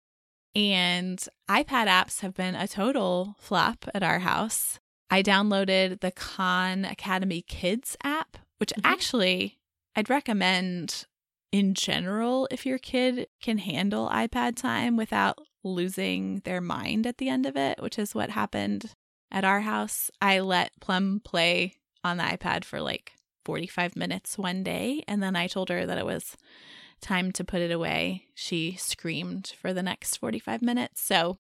And 0.55 1.19
iPad 1.49 1.87
apps 1.87 2.21
have 2.21 2.35
been 2.35 2.55
a 2.55 2.69
total 2.69 3.37
flop 3.39 3.89
at 3.95 4.03
our 4.03 4.19
house. 4.19 4.79
I 5.11 5.23
downloaded 5.23 6.01
the 6.01 6.11
Khan 6.11 6.85
Academy 6.85 7.43
Kids 7.43 7.97
app, 8.03 8.37
which 8.59 8.71
mm-hmm. 8.71 8.85
actually 8.85 9.59
I'd 9.95 10.11
recommend 10.11 11.07
in 11.53 11.75
general 11.75 12.49
if 12.51 12.67
your 12.67 12.79
kid 12.79 13.29
can 13.41 13.59
handle 13.59 14.09
iPad 14.09 14.57
time 14.57 14.97
without 14.97 15.39
losing 15.63 16.41
their 16.45 16.61
mind 16.61 17.07
at 17.07 17.19
the 17.19 17.29
end 17.29 17.47
of 17.47 17.57
it, 17.57 17.81
which 17.81 17.99
is 17.99 18.15
what 18.15 18.31
happened 18.31 18.95
at 19.31 19.45
our 19.45 19.61
house. 19.61 20.11
I 20.21 20.41
let 20.41 20.73
Plum 20.81 21.21
play 21.25 21.75
on 22.03 22.17
the 22.17 22.25
iPad 22.25 22.65
for 22.65 22.81
like 22.81 23.13
45 23.45 23.95
minutes 23.95 24.39
one 24.39 24.63
day, 24.63 25.05
and 25.07 25.23
then 25.23 25.37
I 25.37 25.47
told 25.47 25.69
her 25.69 25.87
that 25.87 25.99
it 25.99 26.07
was 26.07 26.37
time 27.03 27.33
to 27.33 27.45
put 27.45 27.61
it 27.61 27.71
away, 27.71 28.29
she 28.35 28.77
screamed 28.79 29.53
for 29.61 29.75
the 29.75 29.83
next 29.83 30.17
45 30.17 30.63
minutes. 30.63 31.03
So 31.03 31.37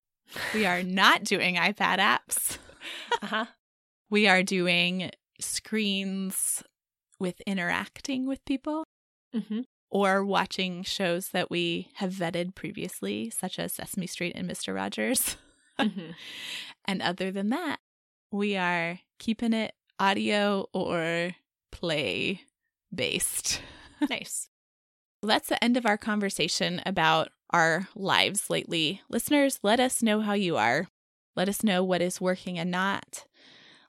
we 0.53 0.66
are 0.66 0.83
not 0.83 1.25
doing 1.25 1.55
iPad 1.55 1.98
apps. 1.98 2.59
uh-huh. 3.22 3.46
We 4.11 4.29
are 4.29 4.42
doing 4.42 5.11
screens 5.40 6.62
with 7.18 7.40
interacting 7.46 8.27
with 8.27 8.44
people 8.44 8.85
mm-hmm. 9.35 9.61
Or 9.92 10.24
watching 10.24 10.83
shows 10.83 11.28
that 11.28 11.50
we 11.50 11.88
have 11.96 12.11
vetted 12.11 12.55
previously, 12.55 13.28
such 13.28 13.59
as 13.59 13.74
Sesame 13.74 14.07
Street 14.07 14.33
and 14.35 14.50
Mr. 14.50 14.74
Rogers. 14.74 15.37
mm-hmm. 15.78 16.12
And 16.87 17.02
other 17.02 17.31
than 17.31 17.50
that, 17.50 17.78
we 18.33 18.57
are 18.57 19.00
keeping 19.18 19.52
it 19.52 19.74
audio 20.00 20.66
or 20.72 21.37
play 21.70 22.42
based. 22.92 23.61
Nice. 24.11 24.48
Well, 25.22 25.28
that's 25.28 25.48
the 25.48 25.62
end 25.62 25.76
of 25.76 25.87
our 25.87 25.96
conversation 25.96 26.83
about 26.85 27.28
our 27.50 27.87
lives 27.94 28.50
lately. 28.50 29.00
Listeners, 29.09 29.61
let 29.62 29.78
us 29.78 30.02
know 30.02 30.22
how 30.22 30.33
you 30.33 30.57
are. 30.57 30.88
Let 31.37 31.48
us 31.48 31.62
know 31.62 31.85
what 31.85 32.02
is 32.02 32.20
working 32.20 32.59
and 32.59 32.68
not. 32.68 33.26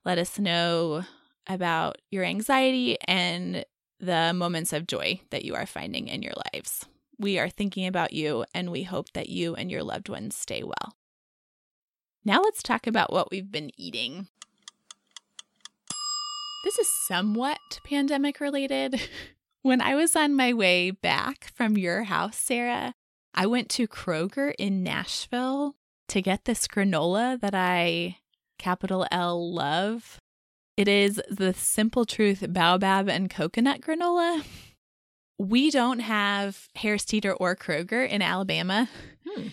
Let 0.06 0.20
us 0.20 0.38
know 0.38 1.06
about 1.48 1.98
your 2.12 2.24
anxiety 2.24 3.00
and 3.08 3.66
the 4.04 4.34
moments 4.34 4.74
of 4.74 4.88
joy 4.88 5.22
that 5.30 5.46
you 5.46 5.56
are 5.56 5.66
finding 5.66 6.08
in 6.08 6.22
your 6.22 6.34
lives. 6.54 6.86
We 7.18 7.40
are 7.40 7.50
thinking 7.50 7.88
about 7.88 8.14
you 8.14 8.46
and 8.54 8.70
we 8.70 8.84
hope 8.84 9.14
that 9.14 9.30
you 9.30 9.56
and 9.56 9.72
your 9.72 9.84
loved 9.84 10.10
ones 10.10 10.36
stay 10.36 10.64
well. 10.64 10.96
Now 12.26 12.42
let's 12.42 12.64
talk 12.64 12.86
about 12.86 13.14
what 13.14 13.32
we've 13.32 13.52
been 13.52 13.72
eating. 13.78 14.28
This 16.64 16.80
is 16.80 16.90
somewhat 17.08 17.80
pandemic 17.86 18.40
related. 18.40 19.00
When 19.64 19.80
I 19.80 19.96
was 19.96 20.14
on 20.18 20.36
my 20.36 20.52
way 20.52 20.92
back 20.92 21.50
from 21.56 21.78
your 21.78 22.04
house, 22.04 22.36
Sarah, 22.36 22.94
I 23.34 23.46
went 23.46 23.70
to 23.70 23.88
Kroger 23.88 24.54
in 24.60 24.84
Nashville 24.84 25.78
to 26.10 26.22
get 26.22 26.44
this 26.44 26.68
granola 26.68 27.40
that 27.40 27.56
I, 27.56 28.18
capital 28.60 29.08
L, 29.10 29.54
love. 29.54 30.20
It 30.76 30.88
is 30.88 31.22
the 31.30 31.54
Simple 31.54 32.06
Truth 32.06 32.46
Baobab 32.50 33.08
and 33.08 33.30
Coconut 33.30 33.82
Granola. 33.82 34.44
We 35.38 35.70
don't 35.70 36.00
have 36.00 36.68
Harris 36.76 37.06
Teeter 37.06 37.34
or 37.34 37.56
Kroger 37.56 38.08
in 38.08 38.22
Alabama. 38.24 38.90
Hmm. 39.28 39.48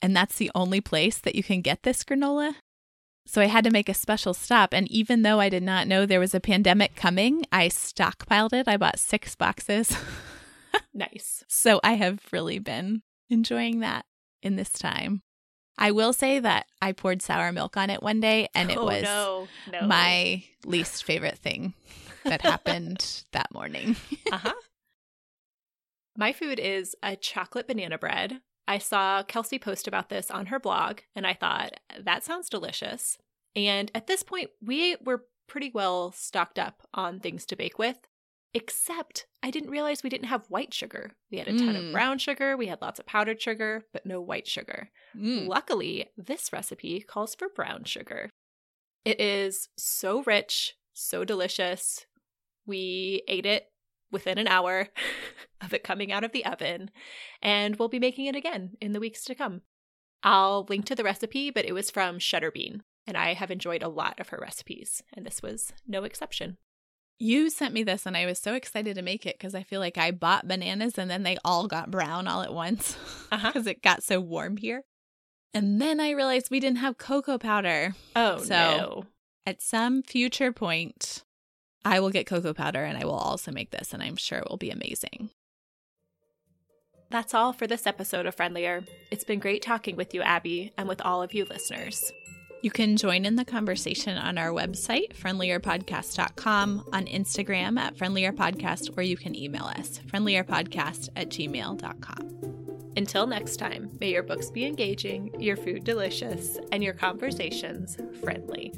And 0.00 0.16
that's 0.16 0.36
the 0.36 0.50
only 0.54 0.80
place 0.80 1.18
that 1.18 1.34
you 1.34 1.42
can 1.42 1.60
get 1.60 1.82
this 1.82 2.04
granola. 2.04 2.54
So 3.26 3.42
I 3.42 3.46
had 3.46 3.64
to 3.64 3.70
make 3.70 3.88
a 3.88 3.94
special 3.94 4.32
stop. 4.32 4.72
And 4.72 4.90
even 4.90 5.22
though 5.22 5.40
I 5.40 5.48
did 5.48 5.62
not 5.62 5.86
know 5.86 6.06
there 6.06 6.20
was 6.20 6.34
a 6.34 6.40
pandemic 6.40 6.94
coming, 6.96 7.44
I 7.52 7.68
stockpiled 7.68 8.52
it. 8.52 8.66
I 8.66 8.76
bought 8.76 8.98
six 8.98 9.34
boxes. 9.34 9.96
nice. 10.94 11.44
So 11.48 11.80
I 11.84 11.92
have 11.94 12.20
really 12.32 12.58
been 12.58 13.02
enjoying 13.28 13.80
that 13.80 14.04
in 14.42 14.56
this 14.56 14.72
time. 14.72 15.22
I 15.78 15.92
will 15.92 16.12
say 16.12 16.38
that 16.38 16.66
I 16.82 16.92
poured 16.92 17.22
sour 17.22 17.52
milk 17.52 17.76
on 17.76 17.90
it 17.90 18.02
one 18.02 18.20
day 18.20 18.48
and 18.54 18.70
it 18.70 18.78
oh, 18.78 18.84
was 18.84 19.02
no, 19.02 19.48
no. 19.72 19.86
my 19.86 20.44
least 20.64 21.04
favorite 21.04 21.38
thing 21.38 21.74
that 22.24 22.42
happened 22.42 23.24
that 23.32 23.52
morning. 23.52 23.96
uh-huh. 24.30 24.52
My 26.16 26.32
food 26.32 26.58
is 26.58 26.94
a 27.02 27.16
chocolate 27.16 27.66
banana 27.66 27.96
bread 27.96 28.40
I 28.70 28.78
saw 28.78 29.24
Kelsey 29.24 29.58
post 29.58 29.88
about 29.88 30.10
this 30.10 30.30
on 30.30 30.46
her 30.46 30.60
blog, 30.60 31.00
and 31.16 31.26
I 31.26 31.34
thought, 31.34 31.80
that 31.98 32.22
sounds 32.22 32.48
delicious. 32.48 33.18
And 33.56 33.90
at 33.96 34.06
this 34.06 34.22
point, 34.22 34.50
we 34.64 34.94
were 35.04 35.24
pretty 35.48 35.72
well 35.74 36.12
stocked 36.12 36.56
up 36.56 36.86
on 36.94 37.18
things 37.18 37.44
to 37.46 37.56
bake 37.56 37.80
with, 37.80 37.98
except 38.54 39.26
I 39.42 39.50
didn't 39.50 39.70
realize 39.70 40.02
we 40.02 40.10
didn't 40.10 40.26
have 40.28 40.46
white 40.48 40.74
sugar. 40.74 41.12
We 41.30 41.38
had 41.38 41.48
a 41.48 41.56
ton 41.56 41.74
Mm. 41.74 41.86
of 41.88 41.92
brown 41.92 42.18
sugar, 42.18 42.56
we 42.56 42.66
had 42.66 42.80
lots 42.82 42.98
of 42.98 43.06
powdered 43.06 43.40
sugar, 43.40 43.84
but 43.92 44.04
no 44.06 44.20
white 44.20 44.48
sugar. 44.48 44.90
Mm. 45.16 45.46
Luckily, 45.46 46.08
this 46.16 46.52
recipe 46.52 47.00
calls 47.00 47.34
for 47.34 47.48
brown 47.48 47.84
sugar. 47.84 48.30
It 49.04 49.20
is 49.20 49.68
so 49.78 50.22
rich, 50.24 50.74
so 50.92 51.24
delicious. 51.24 52.06
We 52.66 53.22
ate 53.28 53.46
it 53.46 53.72
within 54.10 54.38
an 54.38 54.48
hour 54.48 54.88
of 55.60 55.72
it 55.72 55.84
coming 55.84 56.10
out 56.12 56.24
of 56.24 56.32
the 56.32 56.44
oven, 56.44 56.90
and 57.40 57.76
we'll 57.76 57.88
be 57.88 57.98
making 58.00 58.26
it 58.26 58.36
again 58.36 58.76
in 58.80 58.92
the 58.92 59.00
weeks 59.00 59.24
to 59.24 59.34
come. 59.34 59.62
I'll 60.22 60.66
link 60.68 60.84
to 60.86 60.94
the 60.94 61.04
recipe, 61.04 61.50
but 61.50 61.64
it 61.64 61.72
was 61.72 61.90
from 61.90 62.18
Shutterbean, 62.18 62.80
and 63.06 63.16
I 63.16 63.32
have 63.34 63.50
enjoyed 63.50 63.82
a 63.82 63.88
lot 63.88 64.20
of 64.20 64.28
her 64.28 64.38
recipes, 64.40 65.02
and 65.14 65.24
this 65.24 65.40
was 65.40 65.72
no 65.86 66.04
exception. 66.04 66.58
You 67.22 67.50
sent 67.50 67.74
me 67.74 67.82
this 67.82 68.06
and 68.06 68.16
I 68.16 68.24
was 68.24 68.38
so 68.38 68.54
excited 68.54 68.94
to 68.96 69.02
make 69.02 69.26
it 69.26 69.36
because 69.38 69.54
I 69.54 69.62
feel 69.62 69.78
like 69.78 69.98
I 69.98 70.10
bought 70.10 70.48
bananas 70.48 70.96
and 70.96 71.10
then 71.10 71.22
they 71.22 71.36
all 71.44 71.66
got 71.68 71.90
brown 71.90 72.26
all 72.26 72.40
at 72.42 72.52
once 72.54 72.96
Uh-huh. 73.30 73.48
because 73.52 73.66
it 73.66 73.82
got 73.82 74.02
so 74.02 74.18
warm 74.20 74.56
here. 74.56 74.84
And 75.52 75.80
then 75.82 76.00
I 76.00 76.10
realized 76.12 76.50
we 76.50 76.60
didn't 76.60 76.78
have 76.78 76.96
cocoa 76.96 77.36
powder. 77.36 77.94
Oh, 78.16 78.38
So- 78.38 78.48
no. 78.54 79.04
At 79.46 79.60
some 79.62 80.02
future 80.02 80.50
point, 80.52 81.24
I 81.84 81.98
will 82.00 82.10
get 82.10 82.26
cocoa 82.26 82.54
powder 82.54 82.84
and 82.84 82.96
I 82.96 83.04
will 83.04 83.14
also 83.14 83.50
make 83.50 83.70
this, 83.70 83.92
and 83.92 84.02
I'm 84.02 84.16
sure 84.16 84.38
it 84.38 84.48
will 84.48 84.58
be 84.58 84.70
amazing. 84.70 85.30
That's 87.10 87.34
all 87.34 87.52
for 87.52 87.66
this 87.66 87.86
episode 87.86 88.26
of 88.26 88.34
Friendlier. 88.34 88.84
It's 89.10 89.24
been 89.24 89.40
great 89.40 89.62
talking 89.62 89.96
with 89.96 90.14
you, 90.14 90.22
Abby, 90.22 90.72
and 90.78 90.88
with 90.88 91.00
all 91.00 91.22
of 91.22 91.34
you 91.34 91.44
listeners. 91.46 92.12
You 92.62 92.70
can 92.70 92.98
join 92.98 93.24
in 93.24 93.36
the 93.36 93.44
conversation 93.44 94.18
on 94.18 94.36
our 94.36 94.50
website, 94.50 95.16
friendlierpodcast.com, 95.16 96.88
on 96.92 97.06
Instagram 97.06 97.78
at 97.78 97.96
friendlierpodcast, 97.96 98.98
or 98.98 99.02
you 99.02 99.16
can 99.16 99.34
email 99.34 99.64
us, 99.64 100.00
friendlierpodcast 100.06 101.08
at 101.16 101.30
gmail.com. 101.30 102.90
Until 102.96 103.26
next 103.26 103.56
time, 103.56 103.96
may 103.98 104.10
your 104.10 104.22
books 104.22 104.50
be 104.50 104.66
engaging, 104.66 105.40
your 105.40 105.56
food 105.56 105.84
delicious, 105.84 106.58
and 106.70 106.84
your 106.84 106.92
conversations 106.92 107.96
friendly. 108.22 108.74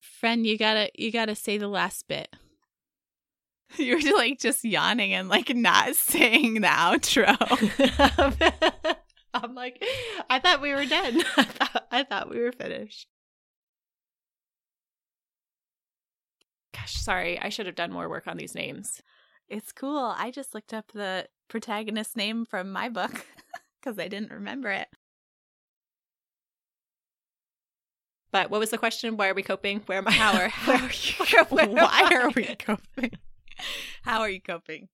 Friend, 0.00 0.46
you 0.46 0.58
gotta 0.58 0.90
you 0.94 1.10
gotta 1.10 1.34
say 1.34 1.58
the 1.58 1.68
last 1.68 2.06
bit. 2.06 2.28
You 3.76 3.96
were 3.96 4.16
like 4.16 4.38
just 4.38 4.64
yawning 4.64 5.12
and 5.12 5.28
like 5.28 5.54
not 5.54 5.94
saying 5.96 6.54
the 6.54 6.68
outro. 6.68 7.36
I'm 9.34 9.54
like, 9.54 9.84
I 10.30 10.38
thought 10.38 10.62
we 10.62 10.74
were 10.74 10.86
done. 10.86 11.22
I 11.36 11.44
thought, 11.44 11.86
I 11.92 12.02
thought 12.02 12.30
we 12.30 12.40
were 12.40 12.52
finished. 12.52 13.06
Gosh, 16.74 16.94
sorry. 16.94 17.38
I 17.38 17.50
should 17.50 17.66
have 17.66 17.74
done 17.74 17.92
more 17.92 18.08
work 18.08 18.26
on 18.26 18.36
these 18.36 18.54
names. 18.54 19.02
It's 19.48 19.72
cool. 19.72 20.14
I 20.16 20.30
just 20.30 20.54
looked 20.54 20.72
up 20.74 20.92
the 20.92 21.28
protagonist 21.48 22.16
name 22.16 22.44
from 22.44 22.72
my 22.72 22.88
book 22.88 23.26
because 23.80 23.98
I 23.98 24.08
didn't 24.08 24.32
remember 24.32 24.70
it. 24.70 24.88
But 28.30 28.50
what 28.50 28.60
was 28.60 28.70
the 28.70 28.78
question? 28.78 29.16
Why 29.16 29.28
are 29.28 29.34
we 29.34 29.42
coping? 29.42 29.80
Where 29.86 29.98
am 29.98 30.08
I? 30.08 30.12
How 30.12 30.38
are, 30.38 30.48
how 30.48 30.72
are 30.72 30.90
you? 30.90 31.74
Why 31.74 32.10
are 32.12 32.30
we 32.30 32.44
coping? 32.56 33.12
How 34.02 34.20
are 34.20 34.30
you 34.30 34.40
coping? 34.40 34.88